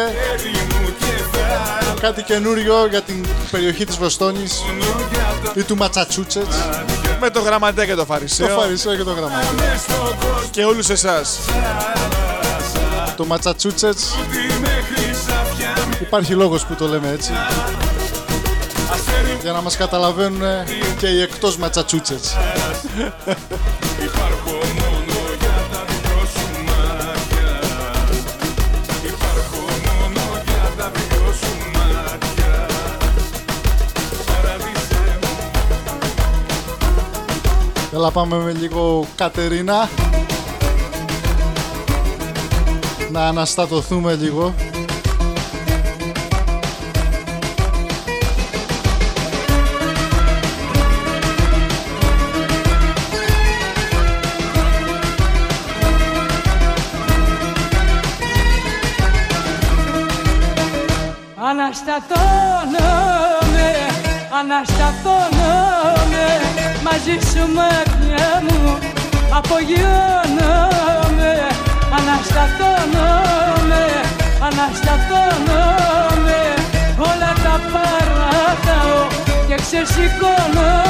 μου 0.80 0.94
και 1.00 1.38
θα 1.38 1.94
Κάτι 2.00 2.24
καινούριο 2.24 2.86
για 2.86 3.02
την 3.02 3.26
περιοχή 3.52 3.86
της 3.86 3.98
Βοστόνης 3.98 4.64
ή 5.56 5.64
του 5.64 5.76
Ματσατσούτσετς. 5.78 6.56
Με 7.20 7.30
το 7.30 7.40
γραμματέα 7.40 7.86
και 7.86 7.96
το 7.96 8.06
φαρισαίο. 8.06 8.48
Το 8.48 8.60
Φαρισαίο 8.62 8.96
και 8.96 9.04
το 9.04 9.12
Γραμματέα. 9.12 9.52
μες 9.52 9.82
στον 9.82 9.98
κόσμο 9.98 10.50
Και 10.52 10.64
όλους 10.64 10.90
εσάς. 10.90 11.40
Το 13.16 13.26
Ματσατσούτσετς 13.26 14.16
με 14.62 14.84
χρυσάφια 14.94 15.74
υπάρχει 16.02 16.34
λόγος 16.34 16.66
που 16.66 16.74
το 16.74 16.88
λέμε 16.88 17.10
έτσι. 17.12 17.32
Για 19.42 19.52
να 19.52 19.62
μας 19.62 19.78
καταλαβαίνουν 19.78 20.42
και 20.98 21.08
οι 21.08 21.22
εκτός 21.22 21.58
Ματσατσούτσετς. 21.58 22.36
Έλα 37.98 38.12
πάμε 38.12 38.38
με 38.38 38.52
λίγο 38.52 39.06
Κατερίνα. 39.16 39.90
Να 43.12 43.28
αναστατωθούμε 43.28 44.16
λίγο. 44.16 44.54
Αναστατώνομαι, 61.50 63.27
αναστατώνομαι 64.40 66.28
Μαζί 66.84 67.16
σου 67.32 67.44
μάτια 67.56 68.28
μου 68.42 68.78
απογειώνομαι 69.38 71.34
Αναστατώνομαι, 71.98 73.86
αναστατώνομαι 74.42 76.40
Όλα 76.98 77.34
τα 77.44 77.62
παρατάω 77.74 79.08
και 79.48 79.56
ξεσηκώνομαι 79.56 80.86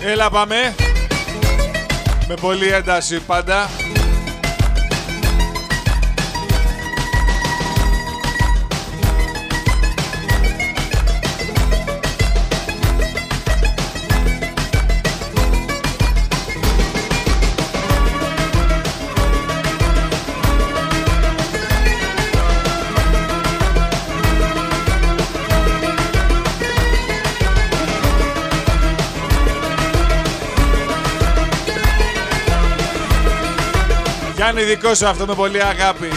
Έλα 0.00 0.30
πάμε. 0.30 0.74
Με 2.28 2.34
πολύ 2.34 2.68
ένταση 2.68 3.20
πάντα. 3.20 3.68
Γιάννη 34.48 34.64
δικό 34.64 34.94
σου 34.94 35.06
αυτό 35.06 35.26
με 35.26 35.34
πολύ 35.34 35.62
αγάπη. 35.62 36.08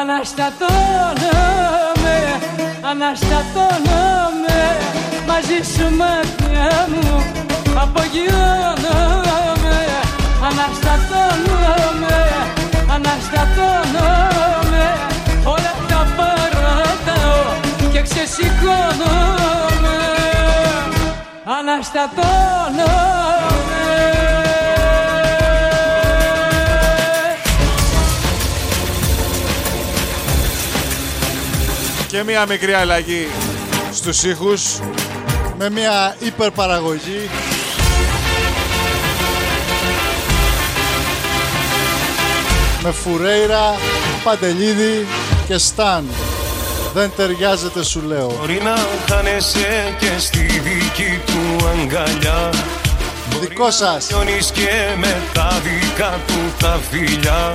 Αναστατώνομαι, 0.00 2.16
αναστατώνομαι 2.90 4.60
Μαζί 5.26 5.58
σου 5.74 5.86
μάτια 5.96 6.88
μου 6.88 7.24
απογειώνομαι 7.82 9.78
Αναστατώνομαι, 10.48 12.16
αναστατώνομαι 12.94 14.86
Όλα 15.44 15.72
τα 15.88 16.00
παρατάω 16.16 17.44
και 17.92 18.00
ξεσηκώνομαι 18.02 19.98
Αναστατώνομαι 21.58 23.73
Και 32.14 32.22
μία 32.22 32.46
μικρή 32.46 32.72
αλλαγή 32.72 33.26
στους 33.92 34.22
ήχους. 34.22 34.80
Με 35.58 35.70
μια 35.70 36.16
υπερπαραγωγή. 36.18 37.30
Με 42.82 42.90
Φουρέιρα, 42.90 43.74
Παντελίδη 44.24 45.06
και 45.46 45.58
Σταν. 45.58 46.04
Δεν 46.94 47.10
ταιριάζεται 47.16 47.84
σου 47.84 48.02
λέω. 48.06 48.36
Μπορεί 48.40 48.60
να 48.64 48.74
χάνεσαι 49.14 49.94
και 49.98 50.18
στη 50.18 50.38
δική 50.38 51.20
του 51.26 51.66
αγκαλιά 51.66 52.50
Δικό 53.40 53.70
σας. 53.70 54.10
Νιώνεις 54.10 54.50
και 54.50 54.96
με 54.96 55.22
τα 55.32 55.60
δικά 55.62 56.20
του 56.26 56.52
τα 56.58 56.80
φιλιά 56.90 57.50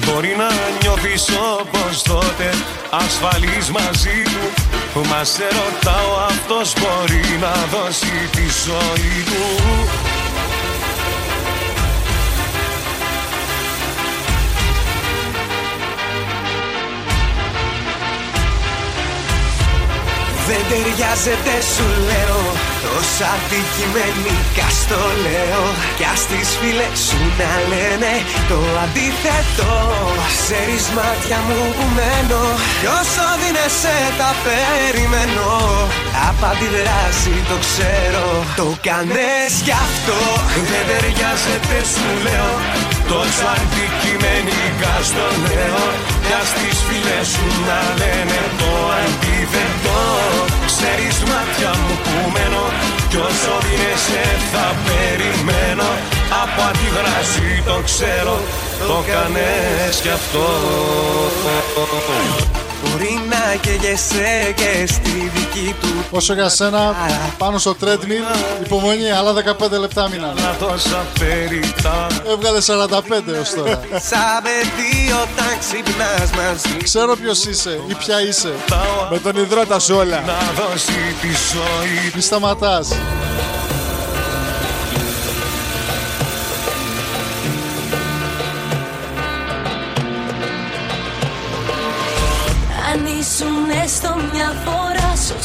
Μπορεί 0.00 0.34
να 0.36 0.48
νιώθεις 0.80 1.28
όπως 1.60 2.02
τότε 2.02 2.50
ασφαλής 2.90 3.70
μαζί 3.70 4.22
του. 4.22 5.00
Μας 5.08 5.28
σε 5.28 5.44
ρωτάω 5.44 6.16
αυτός 6.28 6.72
μπορεί 6.78 7.38
να 7.40 7.78
δώσει 7.78 8.28
τη 8.32 8.46
ζωή 8.66 9.22
του. 9.24 9.44
Δεν 20.46 20.62
ταιριάζεται 20.68 21.60
σου 21.74 21.84
λέω 22.06 22.73
Τόσα 22.84 23.28
αντικειμενικά 23.36 24.68
στο 24.80 25.00
λέω 25.24 25.64
Κι 25.98 26.06
ας 26.12 26.22
τις 26.30 26.48
φίλες 26.58 26.98
σου 27.06 27.20
να 27.40 27.52
λένε 27.70 28.12
το 28.50 28.58
αντίθετο. 28.84 29.72
Ξέρεις 30.38 30.84
μάτια 30.96 31.38
μου 31.46 31.60
που 31.76 31.86
μένω 31.96 32.44
Κι 32.80 32.88
όσο 33.00 33.24
δίνεσαι 33.40 33.96
τα 34.20 34.30
περιμένω. 34.44 35.52
Από 36.28 36.44
αντιδράση 36.52 37.34
το 37.50 37.56
ξέρω 37.66 38.26
Το 38.60 38.66
κάνες 38.86 39.52
κι 39.66 39.74
αυτό. 39.86 40.18
Δεν 40.70 40.84
ταιριάζεται 40.88 41.78
σου 41.92 42.08
λέω 42.24 42.93
Τόσο 43.12 43.44
αντικειμενικά 43.56 44.94
στο 45.08 45.26
λέω 45.46 45.84
Κι 46.26 46.34
ας 46.40 46.50
τις 46.58 46.78
φίλες 46.86 47.26
σου 47.34 47.46
να 47.68 47.80
λένε 48.00 48.40
το 48.60 48.72
αντίθετο. 49.02 50.00
Ξέρεις 50.70 51.16
μάτια 51.30 51.70
μου 51.80 51.94
που 52.04 52.16
μένω 52.34 52.64
Κι 53.10 53.18
όσο 53.28 53.54
δίνεσαι 53.64 54.24
θα 54.52 54.66
περιμένω. 54.86 55.90
Από 56.42 56.60
αντιδράση 56.70 57.48
το 57.68 57.76
ξέρω 57.88 58.36
Το 58.88 58.98
κάνες 59.08 59.94
κι 60.02 60.12
αυτό 60.18 60.46
Μπορεί 62.84 63.20
να 63.28 63.56
καίγεσαι 63.60 64.52
και 64.56 64.86
στη 64.86 65.30
δική 65.34 65.74
του 65.80 66.04
Όσο 66.10 66.34
για 66.34 66.48
σένα, 66.48 66.94
πάνω 67.38 67.58
στο 67.58 67.76
treadmill, 67.80 68.36
υπομονή, 68.64 69.10
άλλα 69.10 69.32
15 69.32 69.78
λεπτά 69.80 70.08
μείνανε. 70.08 70.40
Να 70.40 70.66
τόσα 70.66 71.04
περιτά 71.18 72.06
Έβγαλε 72.26 72.58
45 72.66 73.40
ως 73.40 73.50
τώρα. 73.54 73.80
Σαν 73.90 74.42
παιδί 74.42 75.12
όταν 75.12 75.58
ξυπνάς 75.58 76.30
μαζί 76.30 76.76
Ξέρω 76.82 77.16
ποιος 77.16 77.44
είσαι 77.44 77.80
ή 77.88 77.94
ποια 77.94 78.22
είσαι. 78.22 78.52
Με 79.10 79.18
τον 79.18 79.36
υδρότα 79.36 79.78
σου 79.78 79.94
όλα. 79.96 80.20
Να 80.26 80.38
δώσει 80.62 80.92
τη 81.20 81.28
ζωή 81.28 82.12
Μη 82.14 82.20
σταματάς. 82.20 82.88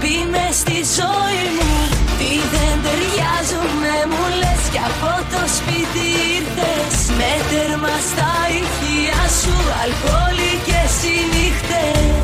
μπει 0.00 0.16
μες 0.30 0.56
στη 0.56 0.78
ζωή 0.98 1.46
μου. 1.56 1.72
Τι 2.18 2.32
δεν 2.52 2.74
ταιριάζουμε 2.84 3.94
μου 4.10 4.24
λες 4.40 4.62
κι 4.72 4.80
από 4.90 5.12
το 5.32 5.42
σπίτι 5.56 6.06
ήρθες. 6.36 6.96
Με 7.18 7.32
τέρμα 7.50 7.94
στα 8.10 8.32
ηχεία 8.58 9.22
σου 9.40 9.54
αλκοολικές 9.82 10.94
οι 11.04 11.16
νύχτες 11.32 12.16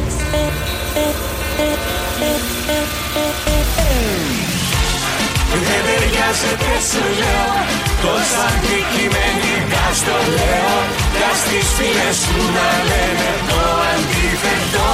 Δεν 5.53 5.81
ταιριάζεται 5.87 6.73
σου 6.89 7.05
λέω 7.21 7.55
Τόσα 8.03 8.45
αντικειμενικά 8.53 9.87
στο 10.01 10.17
λέω 10.37 10.77
Κι 11.17 11.25
ας 11.31 11.41
τις 11.49 11.69
φίλες 11.77 12.17
σου 12.23 12.39
να 12.57 12.69
λένε 12.89 13.31
το 13.51 13.61
αντίθετο 13.93 14.91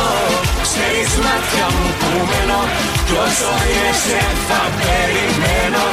Ξέρεις 0.66 1.12
μάτια 1.24 1.66
μου 1.74 1.88
που 2.00 2.10
μένω 2.28 2.60
Κι 3.06 3.16
όσο 3.26 3.52
είσαι 3.74 4.22
θα 4.48 4.62
περιμένω 4.78 5.84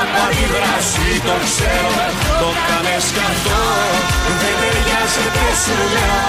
Από 0.00 0.18
αντιδράση 0.26 1.08
το 1.26 1.36
ξέρω 1.46 2.04
Το 2.40 2.48
κάνες 2.66 3.06
κι 3.14 3.24
αυτό 3.32 3.60
Δεν 4.40 4.54
ταιριάζεται 4.60 5.46
σου 5.62 5.76
λέω 5.94 6.24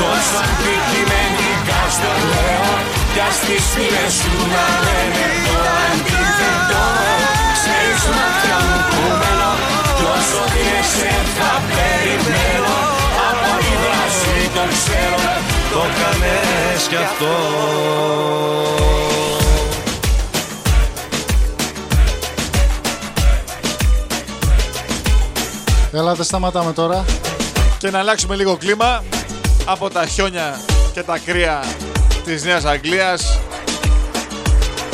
Τόσο 0.00 0.38
αντικειμενικά 0.46 1.80
στο 1.96 2.12
λέω 2.30 2.70
Κι 3.12 3.22
ας 3.28 3.36
τις 3.46 3.64
φίλες 3.72 4.12
σου 4.20 4.34
να 4.52 4.64
λένε 4.86 5.24
το 5.46 5.56
αντίθετο 5.86 7.31
Ξέρεις 7.64 8.04
μάτια 8.16 8.56
μου 8.66 8.78
που 8.90 9.02
μένω 9.20 9.52
Κι 9.96 10.04
όσο 10.16 10.42
πιέσαι 10.52 11.12
θα 11.36 11.52
περιμένω 11.72 12.76
Από 13.28 13.46
αντιδράση 13.54 14.36
το 14.54 14.64
ξέρω 14.74 15.22
Το 15.72 15.82
κάνες 15.98 16.82
κι 16.88 16.96
αυτό 16.96 17.32
Έλατε, 25.92 26.22
σταματάμε 26.22 26.72
τώρα. 26.72 27.04
Και 27.78 27.90
να 27.90 27.98
αλλάξουμε 27.98 28.34
λίγο 28.36 28.56
κλίμα 28.56 29.04
από 29.64 29.90
τα 29.90 30.06
χιόνια 30.06 30.60
και 30.92 31.02
τα 31.02 31.18
κρύα 31.18 31.64
της 32.24 32.44
Νέας 32.44 32.64
Αγγλίας 32.64 33.40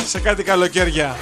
σε 0.07 0.19
κάτι 0.19 0.43
καλοκαίρια. 0.43 1.15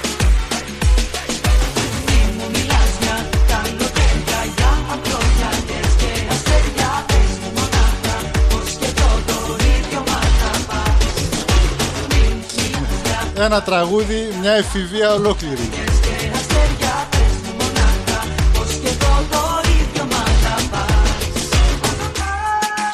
Ένα 13.40 13.62
τραγούδι, 13.62 14.28
μια 14.40 14.52
εφηβεία 14.52 15.12
ολόκληρη. 15.12 15.70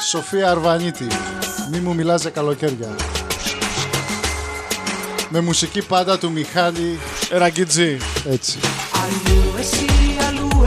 Σοφία 0.09 0.51
Αρβανίτη. 0.51 1.07
Μη 1.71 1.79
μου 1.79 1.93
μιλάς 1.95 2.21
για 2.21 2.29
καλοκαίρια. 2.29 2.95
Με 5.29 5.41
μουσική 5.41 5.81
πάντα 5.81 6.17
του 6.17 6.31
Μιχάλη 6.31 6.99
Ραγκιτζή. 7.31 7.97
Έτσι. 8.29 8.59
Αλλού 9.03 9.53
εσύ, 9.59 9.87
αλλού 10.27 10.63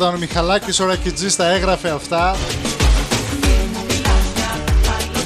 Όταν 0.00 0.14
ο 0.14 0.18
Μιχαλάκης 0.18 0.80
ο 0.80 0.84
Ρακιτζής 0.86 1.36
τα 1.36 1.50
έγραφε 1.52 1.90
αυτά 1.90 2.36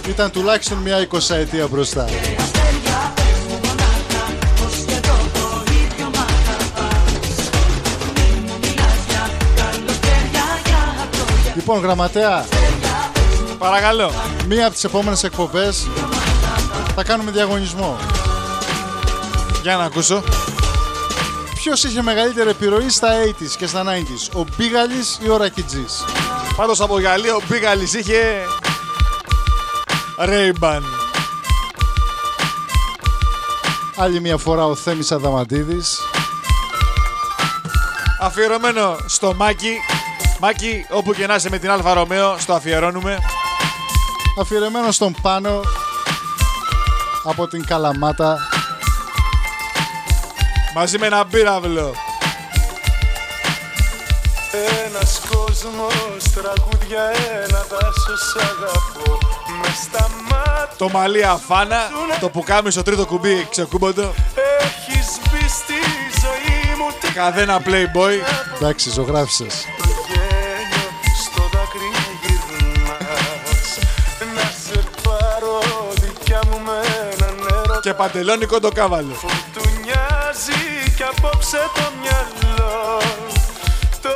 ήταν 0.09 0.31
τουλάχιστον 0.31 0.79
μια 0.79 1.01
εικοσαετία 1.01 1.67
μπροστά. 1.69 2.05
Αστέρια 2.05 3.13
πες 3.15 3.39
μου 3.49 3.61
μονάχα 3.65 4.25
Πως 4.63 4.85
και 4.87 4.93
εδώ 4.93 5.15
το 5.33 5.73
ίδιο 5.73 6.07
μ' 6.07 6.19
αγαπάς 6.19 7.51
Μη 8.15 8.41
μου 8.41 8.59
μιλάς 8.61 9.01
για 9.09 9.31
καλοκαίρια, 9.55 10.47
για 10.65 10.97
χρόνια 11.15 11.53
Λοιπόν, 11.55 11.81
γραμματέα, 11.81 12.45
Παρακαλώ. 13.59 14.13
μία 14.49 14.65
από 14.65 14.75
τις 14.75 14.85
επόμενες 14.85 15.25
εκπομπές 15.25 15.87
θα 16.95 17.05
κάνουμε 17.05 17.31
διαγωνισμό. 17.31 17.97
Για 19.63 19.77
να 19.77 19.85
ακούσω. 19.85 20.23
Ποιος 21.63 21.85
είχε 21.85 22.03
μεγαλύτερη 22.03 22.51
επιρροή 22.51 22.89
στα 22.89 23.09
80s 23.25 23.51
και 23.59 23.67
στα 23.67 23.85
90s, 23.85 24.37
ο 24.41 24.45
Μπίγαλης 24.57 25.19
ή 25.23 25.29
ο 25.29 25.37
Ρακιτζής; 25.37 26.05
Πάντως 26.57 26.81
από 26.81 27.01
Γαλλία 27.01 27.35
ο 27.35 27.41
Μπίγαλης 27.49 27.95
είχε 27.95 28.47
Ray-Ban. 30.19 30.81
Άλλη 33.97 34.21
μια 34.21 34.37
φορά 34.37 34.67
ο 34.67 34.75
Θέμης 34.75 35.13
Αδαμαντίδης. 35.13 36.01
Αφιερωμένο 38.21 38.97
στο 39.07 39.35
Μάκη. 39.35 39.77
Μάκη, 40.41 40.87
όπου 40.91 41.13
και 41.13 41.27
να 41.27 41.35
είσαι 41.35 41.51
με 41.51 41.59
την 41.59 41.71
Alfa 41.71 41.95
Romeo, 41.95 42.39
στο 42.39 42.53
αφιερώνουμε. 42.53 43.19
Αφιερωμένο 44.41 44.93
στον 44.93 45.15
Πάνο 45.23 45.61
από 47.25 47.47
την 47.47 47.65
Καλαμάτα. 47.67 48.52
Μαζί 50.75 50.99
με 50.99 51.07
ένα 51.07 51.27
πύραυλο. 51.27 51.95
Ένας 54.87 55.21
κόσμος, 55.31 56.33
τραγούδια, 56.35 57.03
ένα 57.45 57.65
δάσος 57.71 58.21
σ' 58.33 58.37
αγαπώ 58.37 59.19
Μες 59.61 59.77
στα 59.83 60.11
μάτια 60.31 60.75
Το 60.79 60.89
μαλλί 60.89 61.25
αφάνα, 61.25 61.81
το 62.21 62.29
πουκάμι 62.29 62.71
στο 62.71 62.83
τρίτο 62.83 63.07
κουμπί 63.07 63.47
ξεκούμποντο. 63.51 64.15
έχεις 64.61 65.07
μπει 65.31 65.49
στη 65.49 65.75
ζωή 66.23 66.77
μου 66.79 66.87
Τι 67.01 67.13
Καθένα 67.13 67.61
playboy. 67.67 68.15
Εντάξει, 68.57 68.91
ζωγράφισες. 68.91 69.67
γένιο 70.09 70.89
στο 71.25 71.43
δάκρυ 71.53 71.91
γυρνάς 72.23 73.79
Να 74.35 74.43
σε 74.65 74.85
πάρω 75.03 75.59
δικιά 76.01 76.41
μου 76.51 76.59
με 76.65 76.73
ένα 77.13 77.33
νερό 77.33 77.81
Και 77.81 77.95
παντελόνικο 77.95 78.61
το 78.61 78.69
κάβαλο. 78.75 79.15
Του 79.53 79.61
νοιάζει 79.61 79.62
κι 81.03 81.09
απόψε 81.17 81.59
το 81.75 81.93
μυαλό 82.01 82.99
Το 84.03 84.09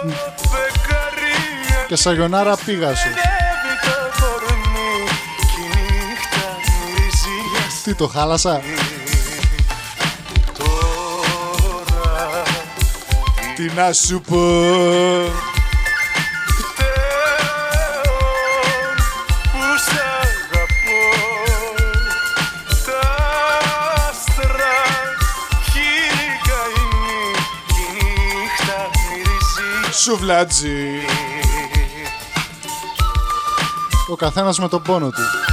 φεγγάρι 0.49 1.87
Και 1.89 1.97
σαγιονάρα 1.97 2.57
πήγα 2.64 2.95
σου. 2.95 3.09
Ανέβει 3.09 3.74
το 3.84 3.97
κορμί 4.20 5.05
κι 5.37 5.61
η 5.61 5.68
νύχτα 5.68 6.47
μυρίζει 6.66 7.37
για 7.53 7.64
Τι 7.84 7.95
το 7.95 8.07
χάλασα; 8.07 8.61
τώρα 10.59 12.43
Τι 13.57 13.64
να 13.74 13.93
σου 13.93 14.20
πω. 14.20 15.46
Μυρίζει 30.27 30.47
Σουβλάτζι. 30.47 31.01
Ο 34.11 34.16
καθένας 34.16 34.59
με 34.59 34.68
τον 34.68 34.83
πόνο 34.83 35.11
του. 35.11 35.46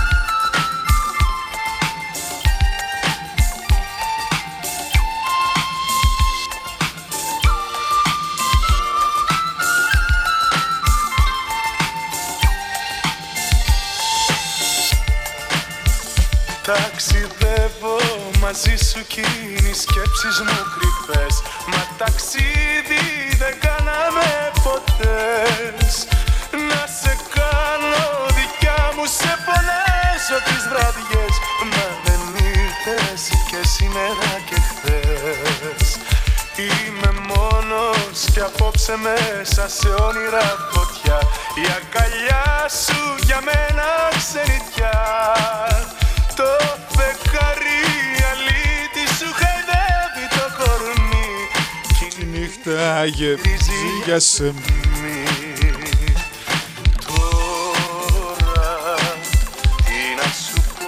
Κι 52.62 52.70
η 52.70 52.74
Νύχτα 52.74 53.06
γεμίζει 53.06 53.72
για 54.06 54.20
σε 54.20 54.54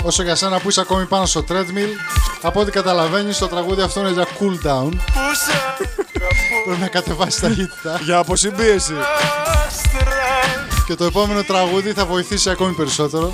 Όσο 0.03 0.24
για 0.24 0.36
σένα 0.36 0.59
που 0.59 0.70
είσαι 0.70 0.82
ακόμη 0.82 1.05
πάνω 1.05 1.26
στο 1.26 1.43
treadmill, 1.49 1.89
από 2.41 2.59
ό,τι 2.59 2.72
καταλαβαίνεις 2.72 3.38
το 3.38 3.47
τραγούδι 3.47 3.82
αυτό 3.82 3.99
είναι 3.99 4.09
για 4.09 4.28
cool 4.28 4.68
down. 4.68 4.91
Πρέπει 6.66 6.80
να 6.80 6.88
κατεβάσεις 6.88 7.39
ταχύτητα. 7.39 7.99
Για 8.03 8.18
αποσυμπίεση. 8.18 8.93
Και 10.88 10.95
το 10.95 11.05
επόμενο 11.05 11.43
τραγούδι 11.43 11.91
θα 11.91 12.05
βοηθήσει 12.05 12.49
ακόμη 12.49 12.74
περισσότερο. 12.74 13.34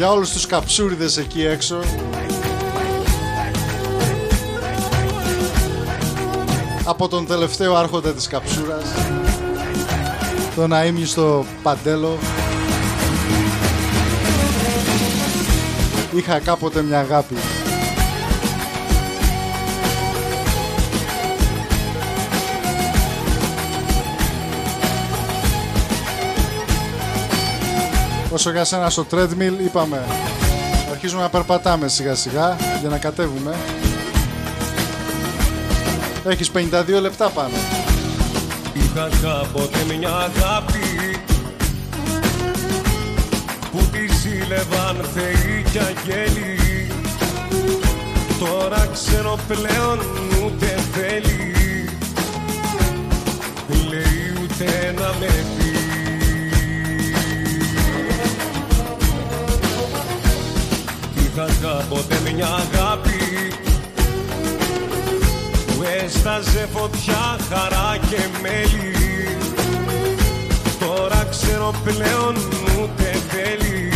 Για 0.00 0.10
όλους 0.10 0.30
τους 0.30 0.46
καψούριδες 0.46 1.16
εκεί 1.16 1.44
έξω. 1.44 1.78
Από 6.84 7.08
τον 7.08 7.26
τελευταίο 7.26 7.74
άρχοντα 7.74 8.12
της 8.12 8.26
καψούρας. 8.26 8.84
Τον 10.56 10.72
αείμνηστο 10.72 11.44
Παντέλο. 11.62 12.18
Είχα 16.14 16.38
κάποτε 16.38 16.82
μια 16.82 16.98
αγάπη 16.98 17.34
Όσο 28.32 28.50
για 28.50 28.64
σένα 28.64 28.90
στο 28.90 29.06
treadmill 29.10 29.64
είπαμε. 29.64 30.04
Αρχίζουμε 30.90 31.22
να 31.22 31.28
περπατάμε 31.28 31.88
σιγά 31.88 32.14
σιγά 32.14 32.56
για 32.80 32.88
να 32.88 32.98
κατέβουμε. 32.98 33.54
Έχεις 36.24 36.50
52 36.50 37.00
λεπτά 37.00 37.28
πάνω. 37.28 37.54
Είχα 38.74 39.08
κάποτε 39.22 39.78
μια 39.98 40.08
αγάπη 40.08 41.18
που 43.70 43.78
τη 43.92 44.14
ζήλευαν 44.14 44.96
θεοί 45.14 45.64
κι 45.70 45.78
αγγέλοι. 45.78 46.58
Τώρα 48.38 48.88
ξέρω 48.92 49.38
πλέον 49.48 49.98
ούτε 50.44 50.78
θέλει. 50.92 51.54
Λέει 53.88 54.42
ούτε 54.42 54.94
να 54.98 55.14
με 55.20 55.26
πει 55.26 55.59
Είχα 61.40 61.52
κάποτε 61.62 62.20
μια 62.34 62.46
αγάπη 62.46 63.52
που 65.66 65.82
έσταζε 66.04 66.68
φωτιά, 66.72 67.38
χαρά 67.48 67.96
και 68.10 68.20
μέλι 68.42 68.94
Τώρα 70.78 71.26
ξέρω 71.30 71.74
πλέον 71.84 72.36
ούτε 72.82 73.16
θέλει. 73.28 73.92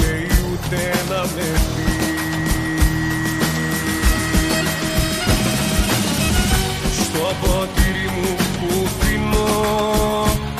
Λέει 0.00 0.28
ούτε 0.52 0.92
να 1.08 1.20
με 1.20 1.48
πει 1.74 1.90
Στο 7.02 7.34
ποτήρι 7.40 8.10
μου 8.16 8.36
που 8.60 8.88
πίνω 8.98 9.46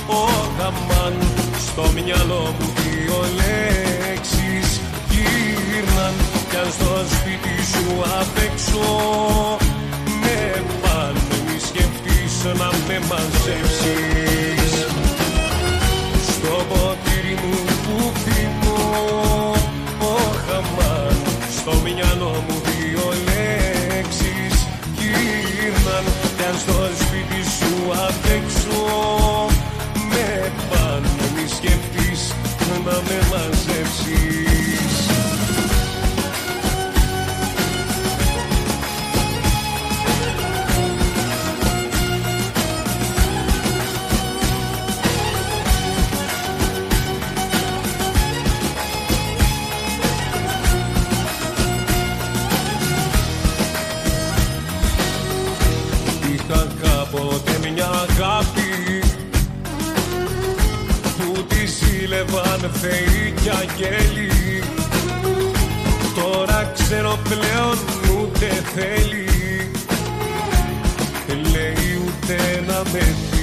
ο 0.06 0.28
γαμάν 0.58 1.14
Στο 1.58 1.90
μυαλό 1.94 2.54
μου 2.58 2.72
δύο 2.76 3.18
λέξεις 3.36 3.89
γύρναν 5.80 6.14
κι 6.50 6.56
αν 6.56 6.70
στο 6.72 6.92
σπίτι 7.14 7.56
σου 7.72 7.86
απ' 8.20 8.38
έξω. 8.46 8.86
Με 10.22 10.64
πάνε 10.82 11.36
μη 11.46 11.58
σκεφτείς 11.68 12.34
να 12.60 12.68
με 12.86 12.98
μαζέψεις. 13.08 14.72
Στο 16.30 16.54
ποτήρι 16.68 17.34
μου 17.42 17.56
που 17.84 18.12
πίνω 18.24 18.80
ο 20.00 20.14
χαμάν 20.46 21.16
Στο 21.56 21.72
μυαλό 21.84 22.44
μου 22.48 22.56
δύο 22.68 23.06
λέξεις. 23.28 24.56
Γύρναν 24.98 26.04
κι 26.36 26.44
αν 26.48 26.56
στο 26.58 26.78
σπίτι 27.00 27.42
σου 27.56 27.72
απ' 28.06 28.26
έξω 28.36 29.09
θεοί 62.80 63.34
κι 63.42 63.50
αγγέλοι 63.50 64.30
Τώρα 66.14 66.72
ξέρω 66.74 67.18
πλέον 67.22 67.78
ούτε 68.12 68.46
θέλει. 68.74 69.24
Λέει 71.52 71.98
ούτε 72.04 72.64
να 72.66 72.82
με 72.92 73.14
πει 73.30 73.40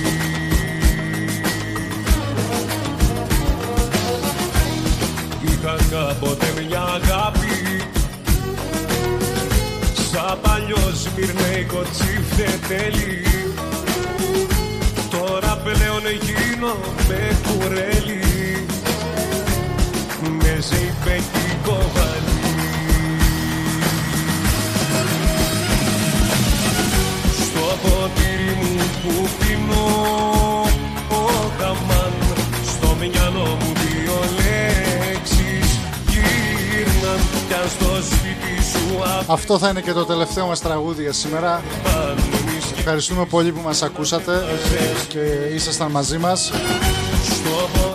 Είχα 5.43 5.75
κάποτε 5.89 6.45
μια 6.67 6.81
αγάπη. 6.81 7.81
Σαν 10.11 10.39
παλιό 10.41 10.93
σμυρνέικο 10.93 11.81
τσίφτε 11.91 12.59
τέλει. 12.67 13.23
Τώρα 15.09 15.57
πλέον 15.63 16.03
γίνομαι 16.23 17.37
κουρέλι 17.47 18.26
Αυτό 39.29 39.57
θα 39.57 39.69
είναι 39.69 39.81
και 39.81 39.91
το 39.93 40.05
τελευταίο 40.05 40.47
μας 40.47 40.59
τραγούδι 40.59 41.01
για 41.01 41.13
σήμερα. 41.13 41.61
Ευχαριστούμε 42.77 43.25
πολύ 43.25 43.51
που 43.51 43.61
μας 43.63 43.81
ακούσατε 43.81 44.43
και 45.07 45.19
ήσασταν 45.55 45.91
μαζί 45.91 46.17
μας. 46.17 46.51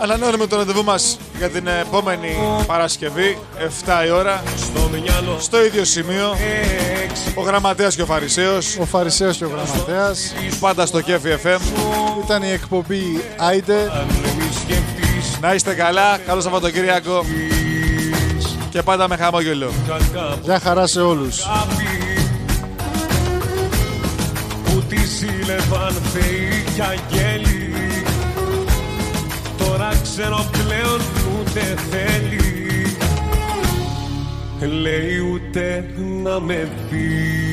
Ανανεώνουμε 0.03 0.47
το 0.47 0.57
ραντεβού 0.57 0.85
μας 0.85 1.19
για 1.43 1.51
την 1.51 1.67
επόμενη 1.67 2.37
Παρασκευή, 2.67 3.39
7 3.85 4.07
η 4.07 4.11
ώρα, 4.11 4.43
στο 5.39 5.65
ίδιο 5.65 5.85
σημείο. 5.85 6.37
Ο 7.35 7.43
Γραμματέας 7.43 7.95
και 7.95 8.03
ο 8.03 8.07
Φαρισαίος. 8.07 8.77
Ο 8.81 8.85
Φαρισαίος 8.85 9.37
και 9.37 9.45
ο 9.45 9.49
Γραμματέας. 9.49 10.35
Πάντα 10.61 10.87
στο 10.87 11.01
Κέφι 11.01 11.31
FM. 11.43 11.59
Ήταν 12.25 12.43
η 12.43 12.51
εκπομπή 12.51 13.25
Άιντε. 13.37 13.91
Να 15.41 15.55
είστε 15.55 15.75
καλά, 15.75 16.19
καλό 16.27 16.41
Σαββατοκύριακο 16.41 17.25
και 18.71 18.83
πάντα 18.83 19.09
με 19.09 19.17
χαμόγελο. 19.17 19.71
Γεια 20.43 20.61
χαρά 20.61 20.87
σε 20.87 21.01
όλους. 21.01 21.47
που 24.65 24.83
τη 24.89 24.97
σύλλευαν 24.97 25.93
θεοί 26.13 26.65
και 26.75 26.83
αγγέλοι 26.83 27.72
Τώρα 29.65 29.93
ξέρω 30.03 30.45
πλέον 30.53 31.01
ούτε 31.41 31.61
θέλει. 31.91 32.41
Λέει 34.83 35.19
ούτε 35.19 35.85
να 36.23 36.41
με 36.41 36.69
πει 36.91 37.52